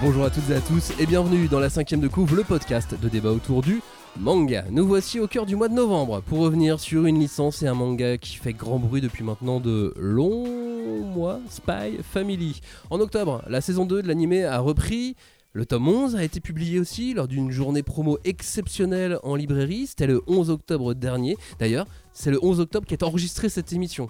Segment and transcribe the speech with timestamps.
[0.00, 2.94] Bonjour à toutes et à tous et bienvenue dans la cinquième de couvre, le podcast
[3.00, 3.82] de débat autour du
[4.16, 4.64] manga.
[4.70, 7.74] Nous voici au cœur du mois de novembre pour revenir sur une licence et un
[7.74, 12.60] manga qui fait grand bruit depuis maintenant de longs mois, Spy Family.
[12.90, 15.16] En octobre, la saison 2 de l'animé a repris.
[15.52, 19.88] Le tome 11 a été publié aussi lors d'une journée promo exceptionnelle en librairie.
[19.88, 21.36] C'était le 11 octobre dernier.
[21.58, 24.08] D'ailleurs, c'est le 11 octobre qu'est enregistrée cette émission.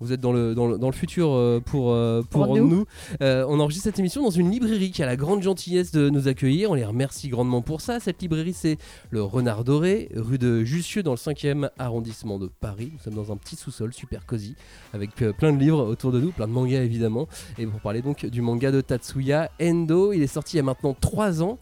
[0.00, 2.86] Vous êtes dans le, dans le, dans le futur euh, pour, euh, pour, nous.
[3.20, 6.26] Euh, on enregistre cette émission dans une librairie qui a la grande gentillesse de nous
[6.26, 6.70] accueillir.
[6.70, 8.00] On les remercie grandement pour ça.
[8.00, 8.78] Cette librairie, c'est
[9.10, 12.92] le Renard Doré, rue de Jussieu, dans le 5e arrondissement de Paris.
[12.94, 14.56] Nous sommes dans un petit sous-sol super cosy,
[14.94, 17.28] avec plein de livres autour de nous, plein de mangas évidemment.
[17.58, 20.62] Et pour parler donc du manga de Tatsuya Endo, il est sorti il y a
[20.62, 21.58] maintenant 3 ans.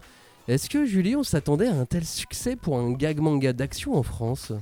[0.47, 4.05] Est-ce que Julie, on s'attendait à un tel succès pour un gag manga d'action en
[4.05, 4.53] France?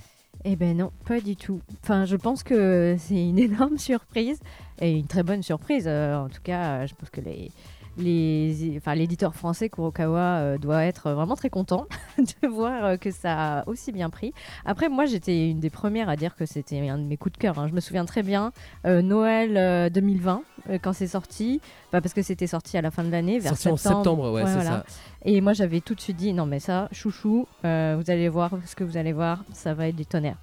[0.49, 1.61] Eh ben non, pas du tout.
[1.83, 4.39] Enfin, je pense que c'est une énorme surprise
[4.81, 5.87] et une très bonne surprise.
[5.89, 7.51] Euh, en tout cas, euh, je pense que les
[7.99, 11.87] les enfin l'éditeur français Kurokawa euh, doit être vraiment très content
[12.19, 14.33] de voir euh, que ça a aussi bien pris.
[14.65, 17.39] Après moi j'étais une des premières à dire que c'était un de mes coups de
[17.39, 17.59] cœur.
[17.59, 17.69] hein.
[17.69, 18.53] Je me souviens très bien
[18.87, 21.61] euh, Noël euh, 2020 euh, quand c'est sorti,
[21.93, 24.45] Bah, parce que c'était sorti à la fin de l'année vers Sorti en septembre, ouais,
[24.47, 24.71] c'est voilà.
[24.71, 24.85] ça.
[25.25, 27.69] Et moi, j'avais tout de suite dit, non, mais ça, chouchou, vous
[28.11, 30.37] allez voir ce que vous allez voir, ça va être du tonnerre.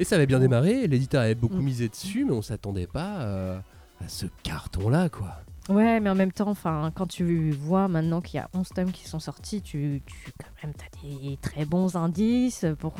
[0.00, 1.64] Et ça avait bien démarré, l'éditeur avait beaucoup Mm.
[1.64, 3.60] misé dessus, mais on s'attendait pas
[4.00, 5.36] à ce carton-là, quoi.
[5.68, 8.90] Ouais, mais en même temps, enfin, quand tu vois maintenant qu'il y a 11 tomes
[8.90, 12.94] qui sont sortis, tu, tu quand même, as des très bons indices pour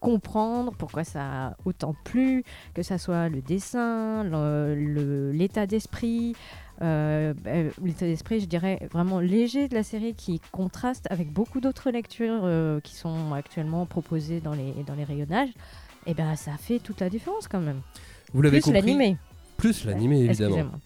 [0.00, 4.24] comprendre pourquoi ça a autant plu, que ça soit le dessin,
[5.32, 6.34] l'état d'esprit.
[6.82, 11.60] euh, euh, l'état d'esprit, je dirais, vraiment léger de la série qui contraste avec beaucoup
[11.60, 15.50] d'autres lectures euh, qui sont actuellement proposées dans les, dans les rayonnages.
[16.06, 17.80] Et ben, ça fait toute la différence quand même.
[18.32, 19.16] Vous l'avez Plus compris l'animé.
[19.56, 20.56] Plus l'animé, évidemment.
[20.56, 20.80] Excusez-moi.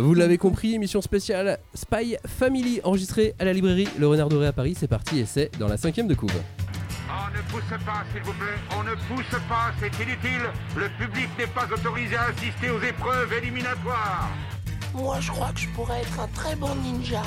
[0.00, 4.52] Vous l'avez compris, émission spéciale Spy Family, enregistrée à la librairie Le Renard Doré à
[4.52, 4.74] Paris.
[4.74, 6.32] C'est parti et c'est dans la cinquième de couve.
[6.32, 8.56] On ne pousse pas, s'il vous plaît.
[8.78, 10.48] On ne pousse pas, c'est inutile.
[10.74, 14.30] Le public n'est pas autorisé à assister aux épreuves éliminatoires.
[14.94, 17.22] Moi, je crois que je pourrais être un très bon ninja.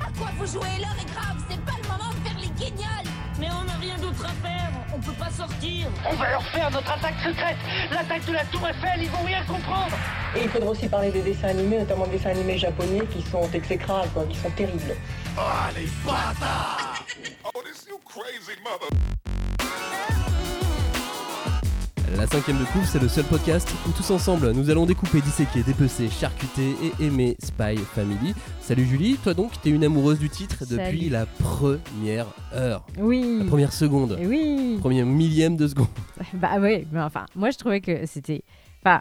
[0.00, 0.78] À quoi vous jouez?
[0.80, 3.98] L'heure est grave, c'est pas le moment de faire les guignols Mais on n'a rien
[3.98, 5.88] d'autre à faire, on peut pas sortir.
[6.10, 7.56] On va leur faire notre attaque secrète
[7.90, 9.96] L'attaque de la Tour Eiffel, ils vont rien comprendre
[10.36, 13.48] Et il faudra aussi parler des dessins animés, notamment des dessins animés japonais qui sont
[13.52, 14.96] exécrables, quoi, qui sont terribles.
[22.16, 25.62] La cinquième de couve, c'est le seul podcast où tous ensemble, nous allons découper, disséquer,
[25.62, 28.34] dépecer, charcuter et aimer Spy Family.
[28.62, 33.40] Salut Julie, toi donc, t'es une amoureuse du titre depuis la première heure, Oui.
[33.40, 34.78] la première seconde, Oui.
[34.80, 35.88] premier millième de seconde.
[36.34, 38.42] Bah oui, mais enfin, moi je trouvais que c'était.
[38.84, 39.00] Enfin,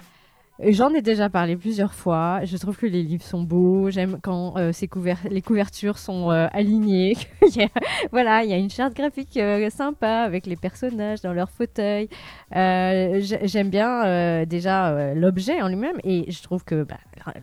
[0.60, 2.40] j'en ai déjà parlé plusieurs fois.
[2.46, 3.90] Je trouve que les livres sont beaux.
[3.90, 7.16] J'aime quand euh, ces couver- les couvertures sont euh, alignées.
[7.42, 7.70] Il y a-
[8.12, 12.08] voilà, il y a une charte graphique euh, sympa avec les personnages dans leur fauteuil.
[12.54, 16.98] J'ai- J'aime bien déjà l'objet en lui-même et je trouve que bah,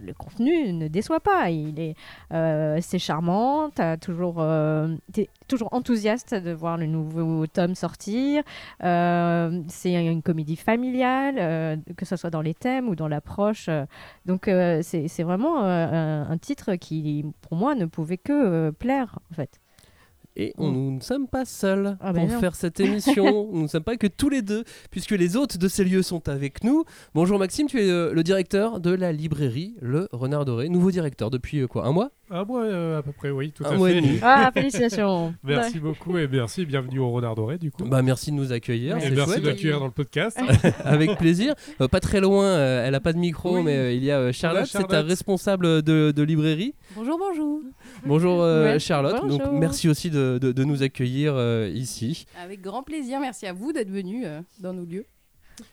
[0.04, 1.50] le contenu ne déçoit pas.
[1.50, 1.94] Il est,
[2.80, 3.70] c'est charmant.
[3.70, 4.42] T'as toujours,
[5.52, 8.42] toujours enthousiaste de voir le nouveau tome sortir.
[8.82, 13.68] Euh, c'est une comédie familiale, euh, que ce soit dans les thèmes ou dans l'approche.
[14.24, 19.60] donc euh, c'est vraiment un, titre qui, pour moi, ne pouvait que plaire, en fait.
[20.34, 22.40] Et on, nous ne sommes pas seuls Ah ben pour non.
[22.40, 23.50] faire cette émission.
[23.52, 26.26] nous ne sommes pas que tous les deux, puisque les hôtes de ces lieux sont
[26.30, 26.84] avec nous.
[27.14, 30.70] Bonjour Maxime, tu es le directeur de la librairie Le Renard Doré.
[30.70, 32.10] Nouveau directeur depuis quoi Un mois?
[32.34, 34.00] Un mois euh, à peu près, oui, tout Un à mois et fait.
[34.00, 34.18] demi.
[34.22, 37.84] Ah, félicitations Merci beaucoup et merci, bienvenue au Renard Doré du coup.
[37.84, 39.02] Bah merci de nous accueillir, Ouais.
[39.02, 39.44] et c'est merci chouette.
[39.44, 40.38] m'accueillir dans le podcast.
[40.84, 41.54] Avec plaisir.
[41.82, 43.62] Euh, pas très loin, euh, elle a pas de micro, Oui.
[43.64, 45.08] mais euh, il y a euh, Charlotte, c'est ta Charlotte.
[45.10, 46.74] responsable de, de librairie.
[46.96, 47.60] Bonjour, bonjour.
[48.06, 48.78] Bonjour euh, Ouais.
[48.78, 49.38] Charlotte, Bonjour.
[49.38, 52.24] donc merci aussi de, de- de nous accueillir euh, ici.
[52.42, 55.04] Avec grand plaisir, merci à vous d'être venu euh, dans nos lieux.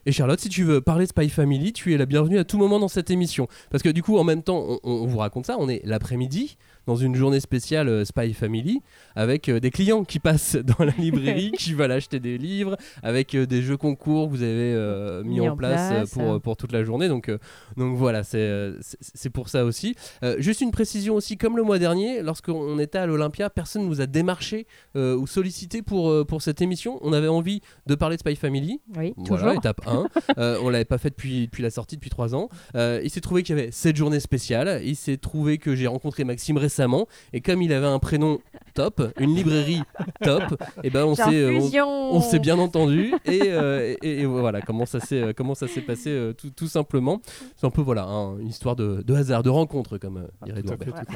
[0.06, 2.58] Et Charlotte, si tu veux parler de Spy Family, tu es la bienvenue à tout
[2.58, 3.48] moment dans cette émission.
[3.70, 6.58] Parce que du coup, en même temps, on, on vous raconte ça, on est l'après-midi,
[6.90, 8.82] dans une journée spéciale euh, Spy Family,
[9.16, 13.36] avec euh, des clients qui passent dans la librairie, qui veulent acheter des livres, avec
[13.36, 17.08] euh, des jeux concours que vous avez mis, en, place, pour, pour toute la journée.
[17.08, 17.32] Donc,
[17.78, 19.96] donc voilà, c'est pour ça aussi.
[20.38, 24.02] Juste une précision aussi, comme le mois dernier, lorsqu'on était à l'Olympia, personne ne nous
[24.02, 24.66] a démarché
[24.96, 27.00] ou sollicité pour, pour cette émission.
[27.02, 28.82] On avait envie de parler de Spy Family.
[28.98, 29.62] Oui, Voilà, toujours.
[29.70, 30.08] Étape 1.
[30.38, 32.50] Euh, on l'avait pas fait depuis, depuis la sortie, depuis 3 ans.
[32.76, 34.82] Euh, il s'est trouvé qu'il y avait cette journée spéciale.
[34.84, 37.08] Il s'est trouvé que j'ai rencontré Maxime récemment.
[37.34, 38.40] Et comme il avait un prénom
[38.74, 39.82] top, une librairie
[40.22, 40.44] top,
[40.84, 44.62] et ben on s'est euh, on- on s'est bien entendu et, euh, et- et voilà
[44.62, 47.22] comment ça s'est comment ça s'est passé euh, tout, tout simplement.
[47.56, 50.62] C'est un peu voilà hein, une histoire de, de hasard, de rencontre comme euh, dirait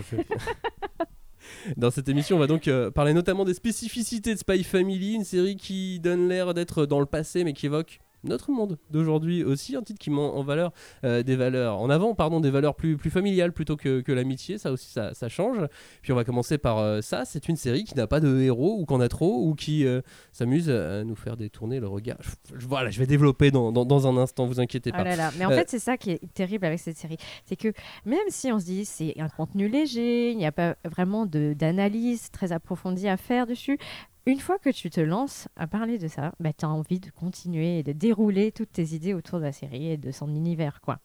[0.03, 0.25] fait.
[1.77, 5.23] Dans cette émission, on va donc euh, parler notamment des spécificités de Spy Family, une
[5.23, 9.75] série qui donne l'air d'être dans le passé mais qui évoque notre monde d'aujourd'hui aussi,
[9.75, 10.71] un titre qui met en valeur
[11.03, 14.57] euh, des valeurs, en avant, pardon, des valeurs plus, plus familiales plutôt que, que l'amitié,
[14.57, 15.57] ça aussi ça, ça change.
[16.01, 18.77] Puis on va commencer par euh, ça, c'est une série qui n'a pas de héros
[18.79, 22.17] ou qu'en a trop ou qui euh, s'amuse à nous faire détourner le regard.
[22.21, 25.03] Je- je- voilà, je vais développer dans, dans, dans un instant, vous inquiétez Oh pas.
[25.03, 25.31] là là.
[25.37, 27.17] Mais en fait, c'est ça qui est terrible avec cette série.
[27.45, 27.73] C'est que
[28.05, 32.29] même si on se dit c'est un contenu léger, il n'y a pas vraiment d'analyse
[32.31, 33.77] très approfondie à faire dessus,
[34.25, 37.09] une fois que tu te lances à parler de ça, bah, tu as envie de
[37.11, 40.79] continuer et de dérouler toutes tes idées autour de la série et de son univers.
[40.81, 40.99] quoi.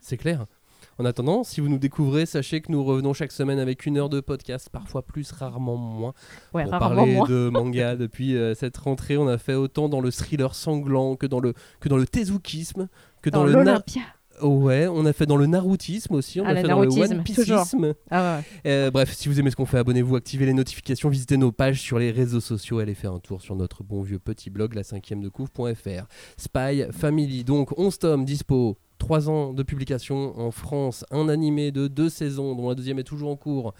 [0.00, 0.46] C'est clair.
[0.98, 4.08] En attendant, si vous nous découvrez, sachez que nous revenons chaque semaine avec une heure
[4.10, 6.14] de podcast, parfois plus, rarement moins,
[6.52, 7.26] Ouais, pour rarement parler moins.
[7.28, 7.96] de manga.
[7.96, 11.54] Depuis euh, cette rentrée, on a fait autant dans le thriller sanglant que dans le,
[11.80, 12.88] que dans le tezoukisme,
[13.22, 13.82] que dans, Dans le na-.
[14.42, 16.88] Ouais, on a fait dans le narutisme aussi, on Ah, a le fait dans le
[16.88, 17.94] one pieceisme.
[18.10, 18.70] Ah ouais.
[18.70, 21.80] Euh, bref, si vous aimez ce qu'on fait, abonnez-vous, activez les notifications, visitez nos pages
[21.80, 24.82] sur les réseaux sociaux, allez faire un tour sur notre bon vieux petit blog, la
[24.82, 26.06] 5 de couvre.fr.
[26.36, 31.86] Spy Family, donc 11 tomes dispo, 3 ans de publication en France, un animé de
[31.88, 33.74] 2 saisons, dont la deuxième est toujours en cours.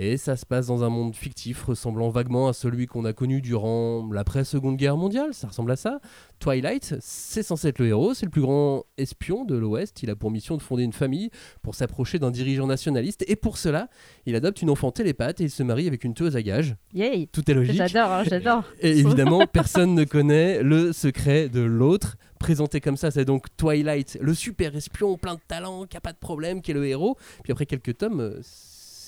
[0.00, 3.42] Et ça se passe dans un monde fictif ressemblant vaguement à celui qu'on a connu
[3.42, 5.98] durant l'après-seconde guerre mondiale, ça ressemble à ça.
[6.38, 10.14] Twilight, c'est censé être le héros, c'est le plus grand espion de l'Ouest, il a
[10.14, 11.30] pour mission de fonder une famille
[11.62, 13.88] pour s'approcher d'un dirigeant nationaliste, et pour cela,
[14.24, 16.76] il adopte une enfant télépathe et il se marie avec une tueuse à gages.
[16.94, 17.26] Yay.
[17.32, 17.74] Tout est logique.
[17.74, 18.62] J'adore, hein, j'adore.
[18.80, 22.16] Et évidemment, personne ne connaît le secret de l'autre.
[22.38, 26.12] Présenté comme ça, c'est donc Twilight, le super espion plein de talent, qui a pas
[26.12, 27.16] de problème, qui est le héros.
[27.42, 28.40] Puis après quelques tomes, euh,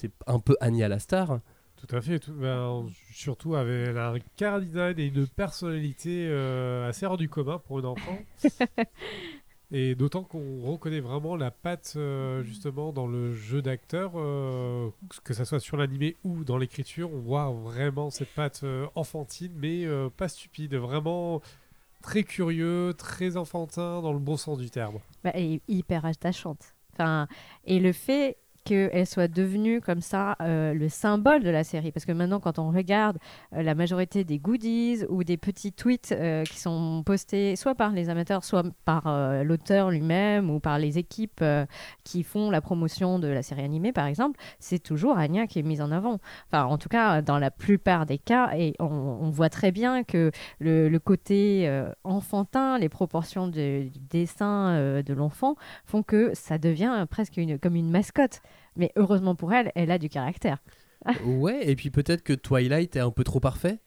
[0.00, 1.40] c'est un peu Anya la star.
[1.76, 2.18] Tout à fait.
[2.18, 7.58] tout- ben, surtout avec un car design et une personnalité euh, assez hors du commun
[7.58, 8.18] pour une enfant.
[9.72, 14.90] et d'autant qu'on reconnaît vraiment la patte euh, justement dans le jeu d'acteur, euh,
[15.24, 19.52] que ça soit sur l'animé ou dans l'écriture, on voit vraiment cette patte euh, enfantine,
[19.56, 21.40] mais euh, pas stupide, vraiment
[22.02, 24.98] très curieux, très enfantin dans le bon sens du terme.
[25.22, 26.74] Bah, est hyper attachante.
[26.92, 27.28] Enfin,
[27.64, 32.04] et le fait qu'elle soit devenue comme ça euh, le symbole de la série, parce
[32.04, 33.18] que maintenant quand on regarde
[33.54, 37.92] euh, la majorité des goodies ou des petits tweets euh, qui sont postés soit par
[37.92, 39.00] les amateurs, soit par
[39.44, 41.44] l'auteur lui-même ou par les équipes
[42.04, 45.62] qui font la promotion de la série animée par exemple, c'est toujours Anya qui est
[45.62, 46.18] mise en avant.
[46.46, 50.30] Enfin, en tout cas, dans la plupart des cas, et on, voit très bien que
[50.58, 51.70] le, côté
[52.04, 57.76] enfantin, les proportions de- du dessin de l'enfant font que ça devient presque une, comme
[57.76, 58.42] une mascotte.
[58.76, 60.58] Mais heureusement pour elle, elle a du caractère.
[61.24, 63.78] Ouais, et puis peut-être que Twilight est un peu trop parfait?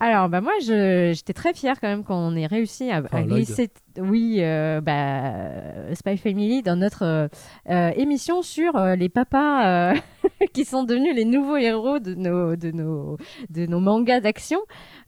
[0.00, 3.46] Alors, bah moi, j'étais très fière quand même qu'on ait réussi à, à Lloyd.
[3.46, 7.28] glisser, oui, euh, bah, Spy Family dans notre
[7.70, 9.94] euh, émission sur euh, les papas
[10.52, 13.16] qui sont devenus les nouveaux héros de nos, de nos,
[13.50, 14.58] de nos mangas d'action.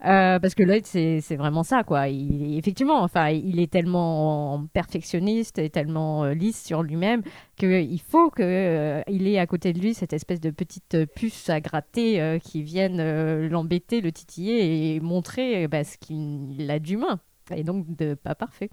[0.01, 2.09] Parce que Lloyd, c'est vraiment ça, quoi.
[2.09, 7.23] Il, effectivement, enfin, il est tellement perfectionniste et tellement lisse sur lui-même
[7.57, 12.39] qu'il faut qu'il ait à côté de lui cette espèce de petite puce à gratter
[12.43, 17.21] qui vienne l'embêter, le titiller et montrer bah, ce qu'il a d'humain.
[17.55, 18.71] Et donc de pas parfait.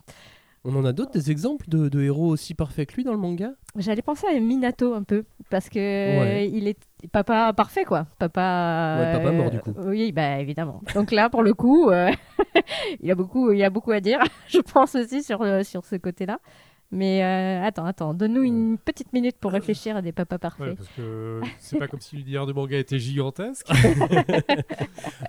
[0.67, 3.19] On en a d'autres, des exemples de, de héros aussi parfaits que lui dans le
[3.19, 3.51] manga?
[3.77, 6.41] J'allais penser à Minato un peu, parce que Ouais.
[6.47, 6.79] euh, il est
[7.11, 8.07] papa parfait, quoi.
[8.17, 8.97] Papa.
[8.99, 9.73] Ouais, papa mort, euh, du coup.
[9.85, 10.81] Oui, bah évidemment.
[10.95, 12.09] Donc là, pour le coup, euh,
[12.99, 15.97] il, a beaucoup, il a beaucoup à dire, je pense aussi sur, euh, sur ce
[15.97, 16.39] côté-là.
[16.91, 20.75] Mais euh, attends, attends, donne-nous une petite minute pour réfléchir à des papas Ouais, parfaits.
[20.77, 23.67] parce que c'est pas comme si l'univers du manga était gigantesque.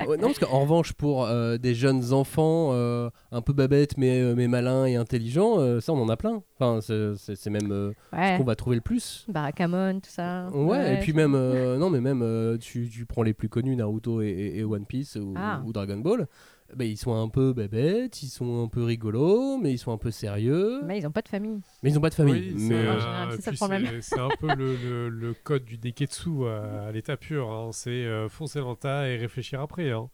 [0.07, 4.21] Ouais, non, parce qu'en revanche, pour euh, des jeunes enfants euh, un peu babettes mais,
[4.21, 6.43] euh, mais malins et intelligents, euh, ça on en a plein.
[6.61, 8.35] Enfin, c'est- même euh, ce Ouais.
[8.39, 9.25] qu'on va trouver le plus.
[9.29, 10.49] Barakamon, tout ça.
[10.53, 13.75] Ouais, et puis même, euh, non, mais même, euh, tu, tu prends les plus connus,
[13.77, 15.63] Naruto et, et- et One Piece ou, Ah.
[15.65, 16.27] ou Dragon Ball,
[16.75, 19.99] bah, ils sont un peu bébêtes, ils sont un peu rigolos, mais ils sont un
[19.99, 21.61] peu sérieux, Mais ils n'ont pas de famille.
[21.83, 22.33] mais ils n'ont pas de famille.
[22.35, 26.93] Oui, mais, c'est euh, c'est un peu le, le- le code du Neketsu à, à
[26.93, 27.51] l'état pur.
[27.51, 27.71] hein.
[27.73, 29.91] C'est euh, foncer dans le tas et réfléchir après.
[29.91, 30.09] hein.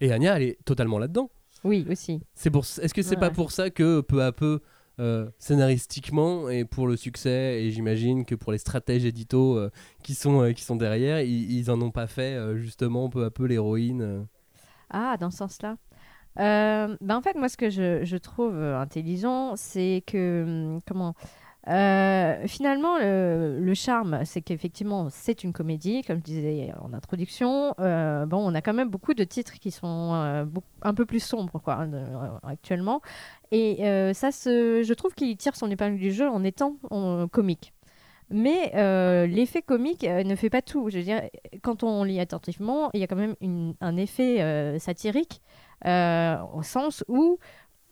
[0.00, 1.30] Et Anya, elle est totalement là-dedans.
[1.64, 2.20] Oui, aussi.
[2.34, 3.20] C'est pour, est-ce que c'est Ouais.
[3.20, 4.60] pas pour ça que peu à peu,
[4.98, 9.70] euh, scénaristiquement et pour le succès, et j'imagine que pour les stratèges édito euh,
[10.02, 13.24] qui, sont, euh, qui sont derrière, ils, ils en ont pas fait euh, justement peu
[13.24, 14.02] à peu l'héroïne.
[14.02, 14.22] euh.
[14.90, 15.76] Ah, dans ce sens-là.
[16.38, 21.14] Euh, ben en fait, moi, ce que je, trouve euh, intelligent, c'est que, hum, comment,
[21.68, 27.74] euh, finalement, le, charme, c'est qu'effectivement, c'est une comédie, comme je disais en introduction.
[27.78, 30.48] Bon, on a quand même beaucoup de titres qui sont
[30.82, 33.00] un peu plus sombres, quoi, hein, actuellement.
[33.52, 33.76] Et
[34.14, 36.76] ça, je trouve qu'il tire son épingle du jeu en étant
[37.30, 37.72] comique.
[38.30, 38.72] Mais
[39.28, 40.90] l'effet comique ne fait pas tout.
[40.90, 41.22] Je veux dire,
[41.62, 43.36] quand on lit attentivement, il y a quand même
[43.80, 45.40] un effet satirique
[45.84, 47.38] au sens où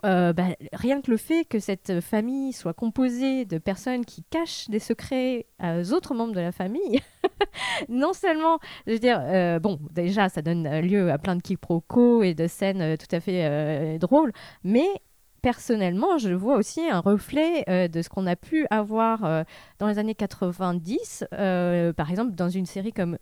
[0.05, 4.69] euh, bah, rien que le fait que cette famille soit composée de personnes qui cachent
[4.71, 7.01] des secrets aux autres membres de la famille,
[7.89, 11.43] non seulement, je veux dire, euh, bon, déjà, ça donne euh, lieu à plein de
[11.43, 14.33] quiproquos et de scènes euh, tout à fait euh, drôles,
[14.65, 14.87] mais
[15.43, 19.43] personnellement, je vois aussi un reflet euh, de ce qu'on a pu avoir euh,
[19.79, 23.19] dans les années 90, euh, par exemple dans une série comme,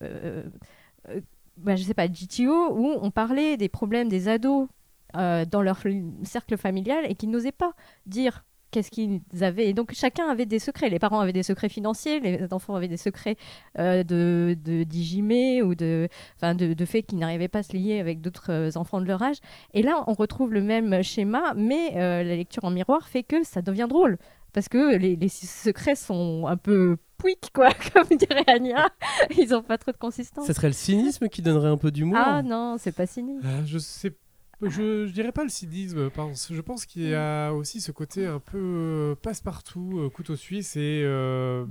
[1.62, 4.68] bah, je sais pas, GTO, où on parlait des problèmes des ados
[5.16, 5.82] euh, dans leur
[6.24, 7.72] cercle familial et qui n'osaient pas
[8.06, 9.68] dire qu'est-ce qu'ils avaient.
[9.68, 10.90] Et donc chacun avait des secrets.
[10.90, 13.36] Les parents avaient des secrets financiers, les enfants avaient des secrets
[13.78, 17.74] euh, de, de d'hygiène ou de, enfin, de, de fait qu'ils n'arrivaient pas à se
[17.74, 19.38] lier avec d'autres euh, enfants de leur âge.
[19.72, 23.62] Et là, on retrouve le même schéma, mais la lecture en miroir fait que ça
[23.62, 24.18] devient drôle.
[24.52, 28.88] Parce que les secrets sont un peu pouic, quoi, comme dirait Anya.
[29.36, 30.46] Ils n'ont pas trop de consistance.
[30.46, 32.18] Ça serait le cynisme qui donnerait un peu d'humour.
[32.18, 33.44] Ah non, c'est pas cynique.
[33.44, 34.14] Euh, je sais
[34.62, 38.26] je, je dirais pas le cynisme, parce je pense qu'il y a aussi ce côté
[38.26, 41.64] un peu euh, passe-partout, euh, couteau suisse, et euh,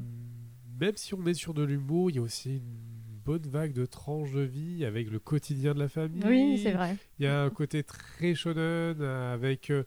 [0.79, 3.85] même si on est sur de l'humour, il y a aussi une bonne vague de
[3.85, 6.23] tranches de vie avec le quotidien de la famille.
[6.25, 6.95] Oui, c'est vrai.
[7.19, 9.83] Il y a un côté très shonen avec euh,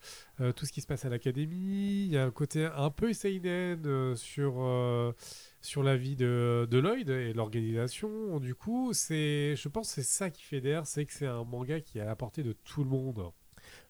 [0.53, 2.05] tout ce qui se passe à l'académie.
[2.05, 5.13] Il y a un côté un peu seinen euh, sur, euh,
[5.63, 8.41] sur la vie de, de Lloyd et l'organisation.
[8.41, 11.45] Du coup, c'est, je pense que c'est ça qui fait d'air, c'est que c'est un
[11.45, 13.23] manga qui est à la portée de tout le monde.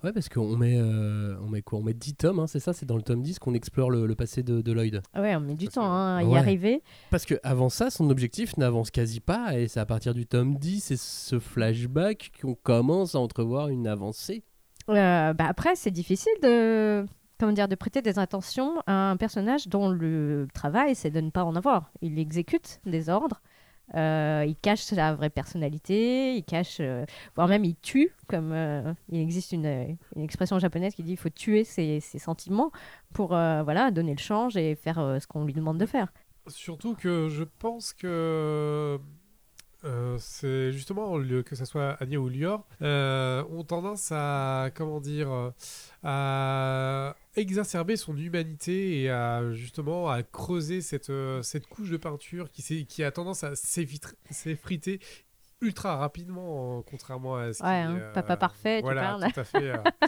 [0.03, 1.79] Ouais, parce qu'on met, euh, on met quoi?
[1.79, 2.73] On met 10 tomes, hein, c'est ça?
[2.73, 5.00] C'est dans le tome 10 qu'on explore le, le passé de, de Lloyd.
[5.17, 6.39] Ouais, on met du Parce temps hein, à y Ouais.
[6.39, 6.83] arriver.
[7.11, 10.57] Parce que avant ça, son objectif n'avance quasi pas, et c'est à partir du tome
[10.59, 14.43] 10 et ce flashback qu'on commence à entrevoir une avancée.
[14.89, 17.07] Euh, bah après, c'est difficile de,
[17.40, 21.30] comment dire, de prêter des intentions à un personnage dont le travail, c'est de ne
[21.30, 21.90] pas en avoir.
[22.02, 23.40] Il exécute des ordres,
[23.94, 28.92] euh, il cache sa vraie personnalité, il cache, euh, voire même il tue, comme euh,
[29.09, 32.70] il existe une, expression japonaise qui dit il faut tuer ses, ses sentiments
[33.14, 36.12] pour voilà, donner le change et faire ce qu'on lui demande de faire.
[36.47, 39.00] Surtout que je pense que
[39.84, 45.52] euh, c'est justement que ce soit Anya ou Lior euh, ont tendance à comment dire
[46.02, 52.50] à exacerber son humanité et à justement à creuser cette, euh, cette couche de peinture
[52.50, 55.00] qui, qui a tendance à s'effriter
[55.62, 59.33] ultra rapidement euh, contrairement à ce Ouais, qui, hein, euh, papa parfait, tu voilà, parles.
[59.33, 59.76] tout à fait, euh,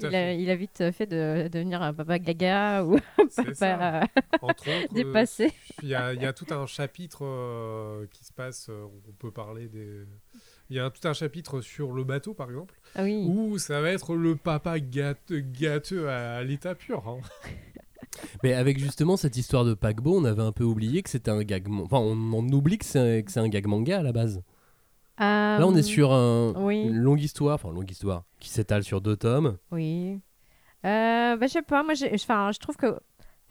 [0.00, 0.42] tout à Il a, fait.
[0.42, 3.76] il a vite fait de devenir un papa gaga ou un C'est ça.
[3.76, 4.06] papa
[4.42, 5.52] Entre autres, euh, dépassé.
[5.82, 9.12] Il y, a, il y a tout un chapitre euh, qui se passe, euh, on
[9.12, 10.02] peut parler des...
[10.70, 13.26] Il y a un- tout un chapitre sur le bateau, par exemple, Ah oui.
[13.28, 17.06] où ça va être le papa gâteux, gâteux à, à l'état pur.
[17.06, 17.18] hein.
[18.42, 21.42] Mais avec justement cette histoire de paquebot, on avait un peu oublié que c'était un
[21.42, 21.66] gag.
[21.70, 24.42] Enfin, on, on oublie que c'est un, que c'est un gag manga à la base.
[25.18, 26.82] Là, on est Euh, sur un- oui.
[26.82, 29.56] une longue histoire, enfin, longue histoire, qui s'étale sur deux tomes.
[29.70, 30.20] Oui.
[30.84, 32.98] Euh, bah, je sais pas, moi, je trouve que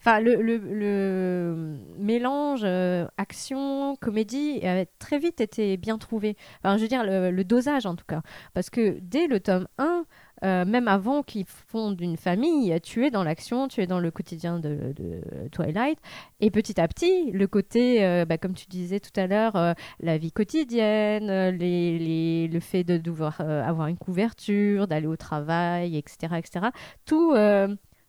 [0.00, 6.36] enfin, le, le, le mélange euh, action, comédie a très vite été bien trouvé.
[6.62, 8.20] Enfin, je veux dire, le, le dosage en tout cas.
[8.52, 10.04] Parce que dès le tome 1,
[10.44, 14.10] euh, même avant qu'ils fondent une famille, tu es dans l'action, tu es dans le
[14.10, 14.94] quotidien de,
[15.50, 15.98] Twilight.
[16.40, 19.72] Et petit à petit, le côté, euh, bah, comme tu disais tout à l'heure, euh,
[20.00, 26.34] la vie quotidienne, les, le fait de devoir avoir une couverture, d'aller au travail, etc.
[26.38, 26.66] etc.
[27.04, 27.34] tout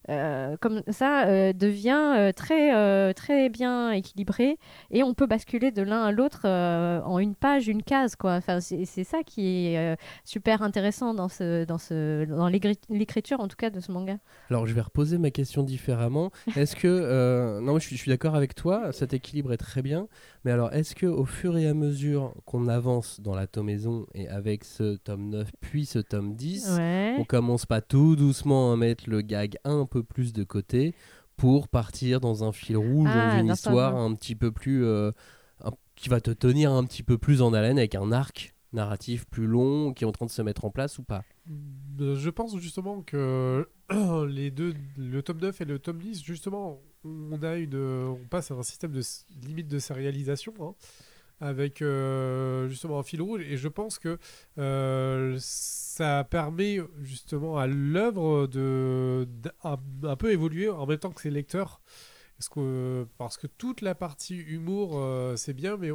[0.10, 4.58] euh, comme ça euh, devient euh, très, très bien équilibré
[4.92, 8.16] et on peut basculer de l'un à l'autre en une page, une case.
[8.16, 8.34] Quoi.
[8.34, 13.56] Enfin, c'est ça qui est super intéressant dans, ce, dans, ce, dans l'écriture, en tout
[13.56, 14.18] cas, de ce manga.
[14.50, 16.32] Alors, je vais reposer ma question différemment.
[16.56, 17.60] Est-ce que.
[17.62, 20.08] non, je suis d'accord avec toi, cet équilibre est très bien.
[20.46, 24.28] Mais alors, est-ce que au fur et à mesure qu'on avance dans la tomaison et
[24.28, 27.16] avec ce tome 9 puis ce tome 10, Ouais.
[27.18, 30.96] on commence pas tout doucement à mettre le gag un peu plus de côté
[31.38, 34.84] pour partir dans un fil rouge, Ah, dans une histoire un petit peu plus.
[34.86, 35.12] euh,
[35.64, 39.26] un- qui va te tenir un petit peu plus en haleine avec un arc narratif
[39.28, 41.24] plus long qui est en train de se mettre en place ou pas?
[42.02, 43.68] Euh, Je pense justement que
[44.28, 48.52] les deux, le tome 9 et le tome 10, justement, on a une, on passe
[48.52, 49.02] à un système de
[49.46, 50.76] limite de sérialisation hein,
[51.40, 53.42] avec euh, justement un fil rouge.
[53.42, 54.18] Et je pense que
[54.58, 59.28] euh, ça permet justement à l'œuvre de
[59.64, 61.82] un peu évoluer en même temps que ses lecteurs.
[62.38, 65.92] Parce que, parce que toute la partie humour, euh, c'est bien, mais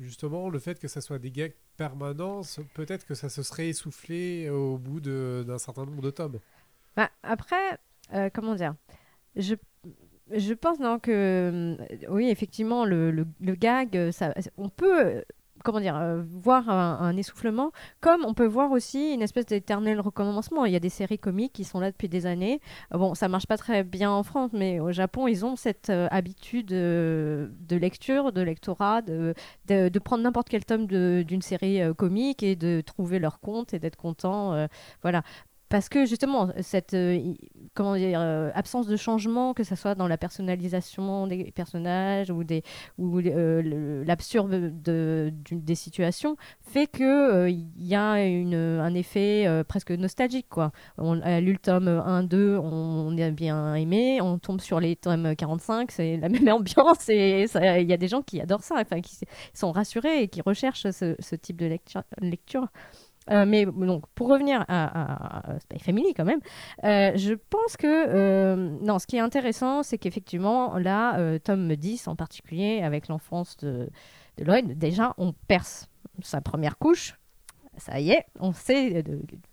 [0.00, 2.40] justement, le fait que ça soit des gags permanents,
[2.74, 6.40] peut-être que ça se serait essoufflé au bout d'un certain nombre de tomes.
[6.96, 7.78] Bah, après,
[8.14, 8.74] euh, comment dire?
[9.36, 9.54] Je,
[10.34, 11.76] Je pense non que euh,
[12.08, 14.10] oui effectivement le, gag euh,
[14.56, 15.22] on peut euh,
[15.62, 17.70] comment dire voir un, essoufflement
[18.00, 20.64] comme on peut voir aussi une espèce d'éternel recommencement.
[20.64, 22.60] Il y a des séries comiques qui sont là depuis des années.
[22.90, 26.68] Bon ça marche pas très bien en France mais au Japon ils ont cette habitude
[26.68, 29.34] de lecture de lectorat de,
[29.68, 33.96] de, prendre n'importe quel tome d'une série comique et de trouver leur compte et d'être
[33.96, 34.66] content
[35.02, 35.22] voilà
[35.72, 37.32] parce que justement, cette euh,
[37.80, 42.62] euh, absence de changement, que ce soit dans la personnalisation des personnages ou, des,
[42.98, 44.50] ou euh, l'absurde
[44.82, 50.50] des situations, fait qu'il y a une, un effet presque nostalgique.
[50.50, 50.72] Quoi.
[50.98, 54.94] On a lu le tome 1, 2, on a bien aimé, on tombe sur les
[54.94, 58.74] tomes 45, c'est la même ambiance et il y a des gens qui adorent ça,
[58.78, 59.20] enfin, qui
[59.54, 61.78] sont rassurés et qui recherchent ce, type de
[62.20, 62.66] lecture.
[63.30, 66.40] Euh, mais donc, pour revenir à, Spy Family, quand même,
[66.84, 71.74] euh, je pense que euh, non, ce qui est intéressant, c'est qu'effectivement, là, euh, tome
[71.74, 73.88] 10 en particulier, avec l'enfance de,
[74.38, 75.88] Lloyd, déjà, on perce
[76.22, 77.14] sa première couche.
[77.76, 79.04] Ça y est, on sait,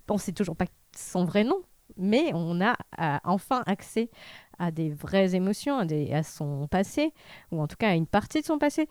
[0.10, 1.62] on sait toujours pas son vrai nom,
[1.96, 2.76] mais on a
[3.24, 4.10] enfin accès
[4.58, 7.14] à des vraies émotions, à son passé,
[7.52, 8.90] ou en tout cas à une partie de son passé.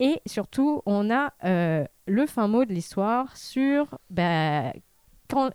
[0.00, 4.72] Et surtout, on a euh, le fin mot de l'histoire sur bah,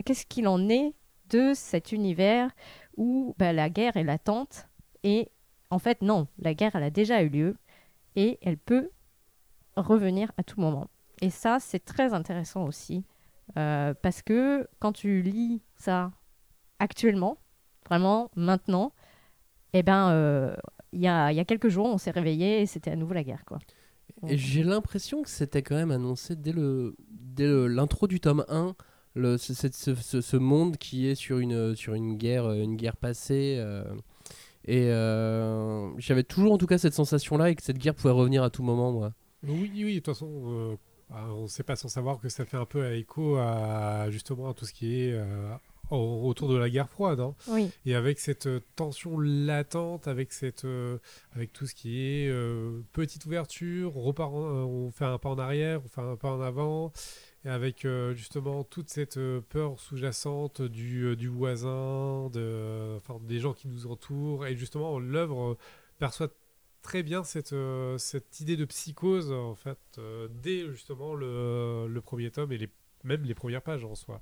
[0.06, 0.94] qu'est-ce qu'il en est
[1.30, 2.52] de cet univers
[2.98, 4.68] où bah, la guerre est latente.
[5.04, 5.30] Et
[5.70, 7.56] en fait, non, la guerre, elle a déjà eu lieu
[8.16, 8.92] et elle peut
[9.76, 10.88] revenir à tout moment.
[11.22, 13.06] Et ça, c'est très intéressant aussi.
[13.58, 16.12] euh, parce que quand tu lis ça
[16.80, 17.38] actuellement,
[17.90, 18.94] vraiment maintenant,
[19.74, 20.56] eh ben, euh,
[20.94, 23.24] il y, a, y a quelques jours, on s'est réveillé et c'était à nouveau la
[23.24, 23.46] guerre.
[23.46, 23.60] Quoi.
[24.30, 28.76] J'ai l'impression que c'était quand même annoncé dès le dès l'intro du tome 1,
[29.16, 33.56] le, ce, ce- monde qui est sur une, sur une, guerre, euh, une guerre passée.
[33.60, 33.84] euh,
[34.66, 38.44] et euh, j'avais toujours en tout cas cette sensation-là et que cette guerre pouvait revenir
[38.44, 39.14] à tout moment, moi.
[39.46, 40.78] Oui, oui, de toute façon,
[41.12, 44.50] ah, on ne sait pas sans savoir que ça fait un peu écho à justement
[44.50, 45.20] à tout ce qui est
[45.98, 47.20] au- autour de la guerre froide.
[47.20, 47.36] hein.
[47.48, 47.70] Oui.
[47.86, 50.98] Et avec cette euh, tension latente, avec, cette, euh,
[51.34, 55.30] avec tout ce qui est euh, petite ouverture, on, repart en- on fait un pas
[55.30, 56.92] en arrière, on fait un pas en avant,
[57.46, 63.54] et avec euh, justement toute cette peur sous-jacente du, du voisin, de, enfin, des gens
[63.54, 65.58] qui nous entourent, et justement l'œuvre
[66.00, 66.30] perçoit
[66.82, 67.56] très bien cette,
[67.98, 69.78] cette idée de psychose en fait
[70.42, 72.70] dès justement le, le premier tome et les,
[73.06, 74.22] même les premières pages en soi.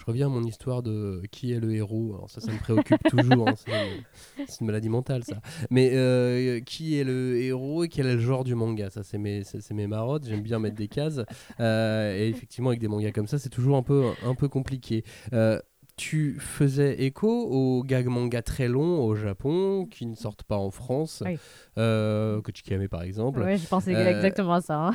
[0.00, 2.14] Je reviens à mon histoire de qui est le héros.
[2.14, 3.48] Alors ça, ça me préoccupe toujours.
[3.48, 4.00] hein, c'est une-
[4.46, 5.40] c'est une maladie mentale, ça.
[5.68, 8.88] Mais euh, qui est le héros et quel est le genre du manga?
[8.88, 10.24] Ça, c'est mes, c'est c'est mes marottes.
[10.26, 11.20] J'aime bien mettre des cases.
[11.60, 15.04] Euh, et effectivement, avec des mangas comme ça, c'est toujours un peu, un peu compliqué.
[15.34, 15.60] Euh,
[15.96, 20.70] tu faisais écho aux gags manga très longs au Japon qui ne sortent pas en
[20.70, 21.36] France, Oui.
[21.76, 23.40] euh, Kochikame par exemple.
[23.42, 24.78] Ouais, je pensais Euh, exactement à ça.
[24.78, 24.94] hein.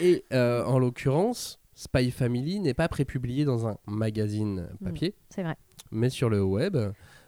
[0.00, 5.56] Et euh, en l'occurrence, Spy Family n'est pas prépublié dans un magazine papier, C'est vrai.
[5.90, 6.76] mais sur le web,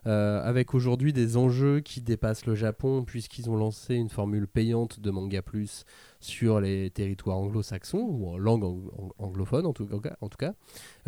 [0.07, 5.01] euh, avec aujourd'hui des enjeux qui dépassent le Japon, puisqu'ils ont lancé une formule payante
[5.01, 5.85] de Manga Plus
[6.21, 10.17] sur les territoires anglo-saxons, ou en langue ang- ang- anglophone en tout cas.
[10.21, 10.55] En tout cas.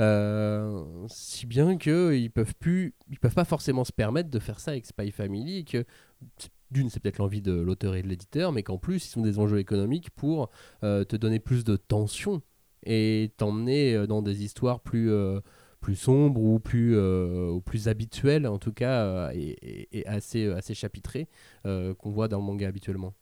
[0.01, 4.73] Euh, si bien qu'ils peuvent plus, ils peuvent pas forcément se permettre de faire ça
[4.73, 5.85] avec Spy Family, et que
[6.71, 9.39] d'une, c'est peut-être l'envie de l'auteur et de l'éditeur, mais qu'en plus, ils sont des
[9.39, 10.51] enjeux économiques pour
[10.83, 12.43] euh, te donner plus de tension
[12.85, 15.41] et t'emmener euh, dans des histoires plus, euh,
[15.81, 21.29] plus sombres ou plus, euh, ou plus habituelles, en tout cas, et, assez, assez chapitrées
[21.65, 23.15] qu'on voit dans le manga habituellement.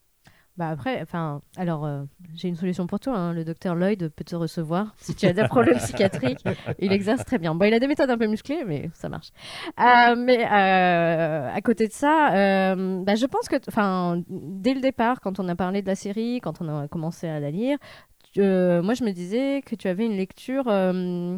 [0.57, 1.87] Bah après, enfin, alors
[2.33, 3.15] j'ai une solution pour toi.
[3.15, 3.31] hein.
[3.31, 6.43] Le docteur Lloyd peut te recevoir si tu as des problèmes psychiatriques.
[6.79, 7.53] Il exerce très bien.
[7.53, 9.29] Bon, il a des méthodes un peu musclées, mais ça marche.
[9.77, 15.47] Mais à côté de ça, bah, je pense que, enfin, dès le départ, quand on
[15.47, 17.77] a parlé de la série, quand on a commencé à la lire,
[18.37, 21.37] euh, moi je me disais que tu avais une lecture euh,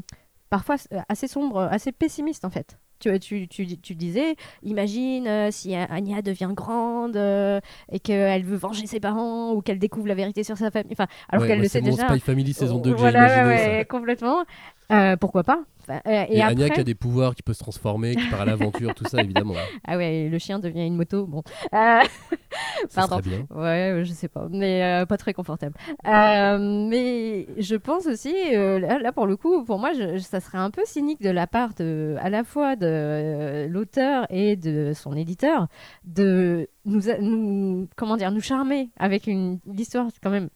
[0.49, 0.75] parfois
[1.07, 2.77] assez sombre, assez pessimiste en fait.
[2.99, 8.57] Tu, tu, tu, tu disais, imagine euh, si Anya devient grande euh, et qu'elle veut
[8.57, 10.91] venger ses parents ou qu'elle découvre la vérité sur sa famille.
[10.91, 12.09] Enfin, alors Ouais, qu'elle le c'est sait mon déjà.
[12.09, 14.43] Spy Family saison 2 que j'ai voilà, imaginé, ouais, complètement.
[14.91, 16.69] Euh, pourquoi pas Enfin, euh, Et, Et, après...
[16.71, 19.53] qui a des pouvoirs, qui peut se transformer, qui part à l'aventure, tout ça évidemment.
[19.87, 21.25] Ah ouais, le chien devient une moto.
[21.25, 21.41] Bon,
[21.73, 21.99] Euh,
[22.89, 23.19] Ça pardon.
[23.27, 23.45] bien.
[23.55, 25.75] Ouais, je sais pas, mais euh, pas très confortable.
[26.07, 26.57] Euh,
[26.89, 30.57] mais je pense aussi, euh, là, là, pour le coup, pour moi, je- ça serait
[30.57, 34.93] un peu cynique de la part de, à la fois de euh, l'auteur et de
[34.95, 35.67] son éditeur
[36.05, 40.49] de nous, a- nous, comment dire, nous charmer avec une l'histoire quand même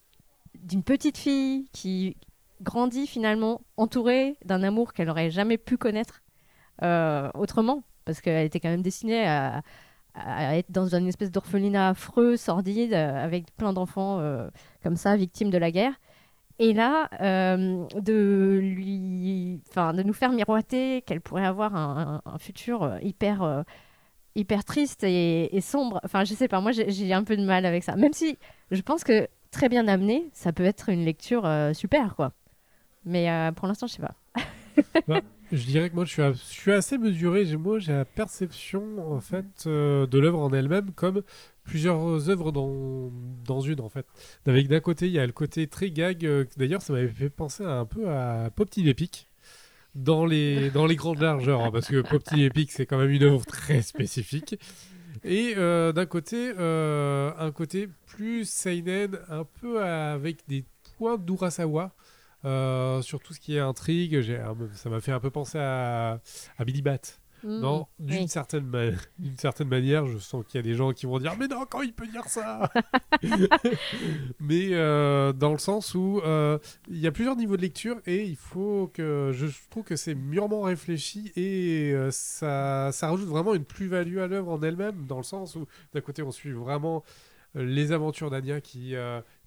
[0.63, 2.15] d'une petite fille qui
[2.63, 6.23] grandit finalement entourée d'un amour qu'elle n'aurait jamais pu connaître
[6.82, 9.62] euh, autrement, parce qu'elle était quand même destinée à,
[10.56, 14.47] être dans une espèce d'orphelinat affreux, sordide, euh, avec plein d'enfants euh,
[14.84, 15.93] comme ça, victimes de la guerre.
[16.60, 23.65] Et là, de lui, enfin, de nous faire miroiter qu'elle pourrait avoir un, futur hyper,
[24.36, 25.99] hyper triste et, sombre.
[26.04, 27.95] Enfin, je sais pas, moi, j'ai- un peu de mal avec ça.
[27.95, 28.38] Même si
[28.69, 32.34] je pense que très bien amené, ça peut être une lecture super, quoi.
[33.06, 34.16] Mais euh, pour l'instant, je sais pas.
[35.52, 37.46] Je dirais que moi, je suis, a- je suis assez mesuré.
[37.58, 41.22] Moi, j'ai la perception, en fait, euh, de l'œuvre en elle-même comme
[41.63, 43.12] plusieurs œuvres dans,
[43.46, 44.08] dans une, en fait.
[44.48, 46.26] Avec d'un côté, il y a le côté très gag.
[46.26, 49.30] euh, D'ailleurs, ça m'avait fait penser un peu à Pop Team Epic.
[49.94, 53.12] Dans les, dans les grandes largeurs, hein, parce que Pop Team Epic, c'est quand même
[53.12, 54.56] une œuvre très spécifique.
[55.24, 60.66] Et euh, d'un côté, un côté plus seinen, un peu avec des
[60.98, 61.94] points d'Urasawa.
[62.45, 64.21] Euh, sur tout ce qui est intrigue,
[64.73, 66.19] ça m'a fait un peu penser à,
[66.58, 66.99] à Billy Bat.
[67.45, 67.60] Mm.
[67.60, 68.27] Non, d'une Oui.
[68.29, 71.36] certaine, ma- d'une certaine manière, je sens qu'il y a des gens qui vont dire
[71.38, 72.69] Mais non, quand il peut dire ça
[74.39, 76.58] Mais euh, dans le sens où euh,
[76.89, 79.32] il y a plusieurs niveaux de lecture et il faut que.
[79.34, 84.27] Je trouve que c'est mûrement réfléchi et euh, ça, ça rajoute vraiment une plus-value à
[84.27, 87.03] l'œuvre en elle-même, dans le sens où d'un côté on suit vraiment
[87.56, 88.95] les aventures d'Ania qui.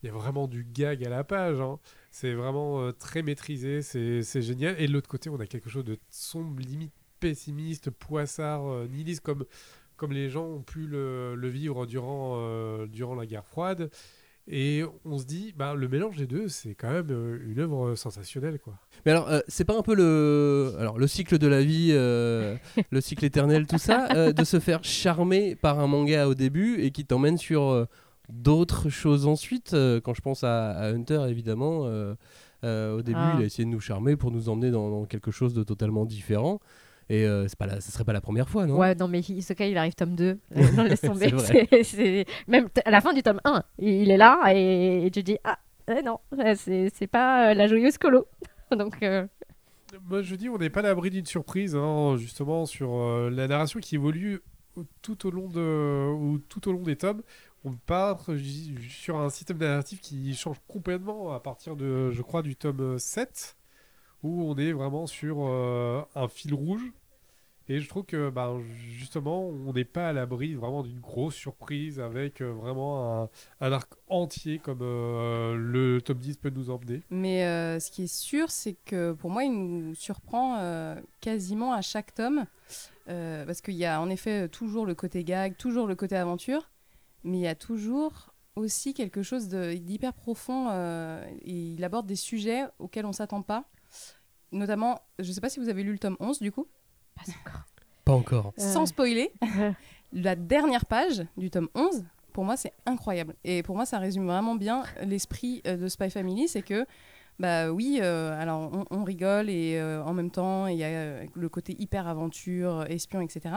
[0.02, 1.60] Il y a vraiment du gag à la page.
[1.60, 1.78] hein.
[2.18, 4.74] C'est vraiment euh, très maîtrisé, c'est génial.
[4.80, 9.20] Et de l'autre côté, on a quelque chose de sombre, limite pessimiste, poissard, euh, nihiliste,
[9.20, 9.44] comme,
[9.98, 13.90] comme les gens ont pu le, le vivre durant, euh, durant la guerre froide.
[14.48, 17.96] Et on se dit, bah, le mélange des deux, c'est quand même euh, une œuvre
[17.96, 18.60] sensationnelle.
[18.60, 18.74] Quoi.
[19.04, 22.56] Mais alors, euh, c'est pas un peu le, alors le cycle de la vie, euh,
[22.90, 26.80] le cycle éternel, tout ça, euh, de se faire charmer par un manga au début
[26.80, 27.86] et qui t'emmène sur euh,
[28.28, 29.74] d'autres choses ensuite.
[29.74, 32.14] euh, quand je pense à, à Hunter, évidemment, euh,
[32.64, 33.34] euh, au début, Ah.
[33.38, 36.04] il a essayé de nous charmer pour nous emmener dans, dans quelque chose de totalement
[36.04, 36.58] différent.
[37.08, 38.78] Et euh, c'est pas la, ce serait pas la première fois, non?
[38.78, 40.38] Ouais, non, mais Isekai, il arrive tome 2.
[40.56, 41.28] Euh, non, laisse tomber.
[41.28, 41.68] C'est vrai.
[41.70, 45.10] C'est- c'est- Même t- à la fin du tome 1, il est là et, et
[45.12, 45.58] tu dis Ah,
[45.88, 46.18] eh non,
[46.56, 48.26] c'est c'est pas euh, la joyeuse colo.
[48.76, 49.24] Donc, euh,
[50.10, 53.46] Moi, je dis, on n'est pas à l'abri d'une surprise, hein, justement, sur euh, la
[53.46, 54.40] narration qui évolue
[55.00, 57.22] tout au long de, ou tout au long des tomes.
[57.64, 58.26] On part
[58.88, 63.56] sur un système narratif qui change complètement à partir de, je crois, du tome 7,
[64.22, 66.92] où on est vraiment sur euh, un fil rouge.
[67.68, 68.60] Et je trouve que, ben,
[68.92, 73.28] justement, on n'est pas à l'abri vraiment d'une grosse surprise avec euh, vraiment
[73.60, 77.02] un, arc entier comme euh, le tome 10 peut nous emmener.
[77.10, 77.40] Mais
[77.80, 82.46] ce qui est sûr, c'est que pour moi, il nous surprend quasiment à chaque tome.
[83.06, 86.70] Parce qu'il y a en effet toujours le côté gag, toujours le côté aventure,
[87.24, 90.68] mais il y a toujours aussi quelque chose d'hyper profond.
[90.70, 93.64] euh, et il aborde des sujets auxquels on s'attend pas.
[94.52, 96.66] Notamment, je sais pas si vous avez lu le tome 11 du coup,
[97.14, 97.64] pas encore.
[98.04, 98.52] Pas encore.
[98.56, 98.86] sans Euh.
[98.86, 99.32] spoiler,
[100.12, 103.34] la dernière page du tome 11, pour moi, c'est incroyable.
[103.44, 106.86] Et pour moi, ça résume vraiment bien l'esprit euh, de Spy Family, c'est que,
[107.38, 110.88] bah oui, euh, alors on, on rigole et euh, en même temps, il y a
[110.88, 113.54] euh, le côté hyper aventure, espion, etc.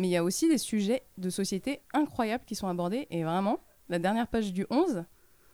[0.00, 3.06] Mais il y a aussi des sujets de société incroyables qui sont abordés.
[3.10, 3.60] Et vraiment,
[3.90, 5.04] la dernière page du 11,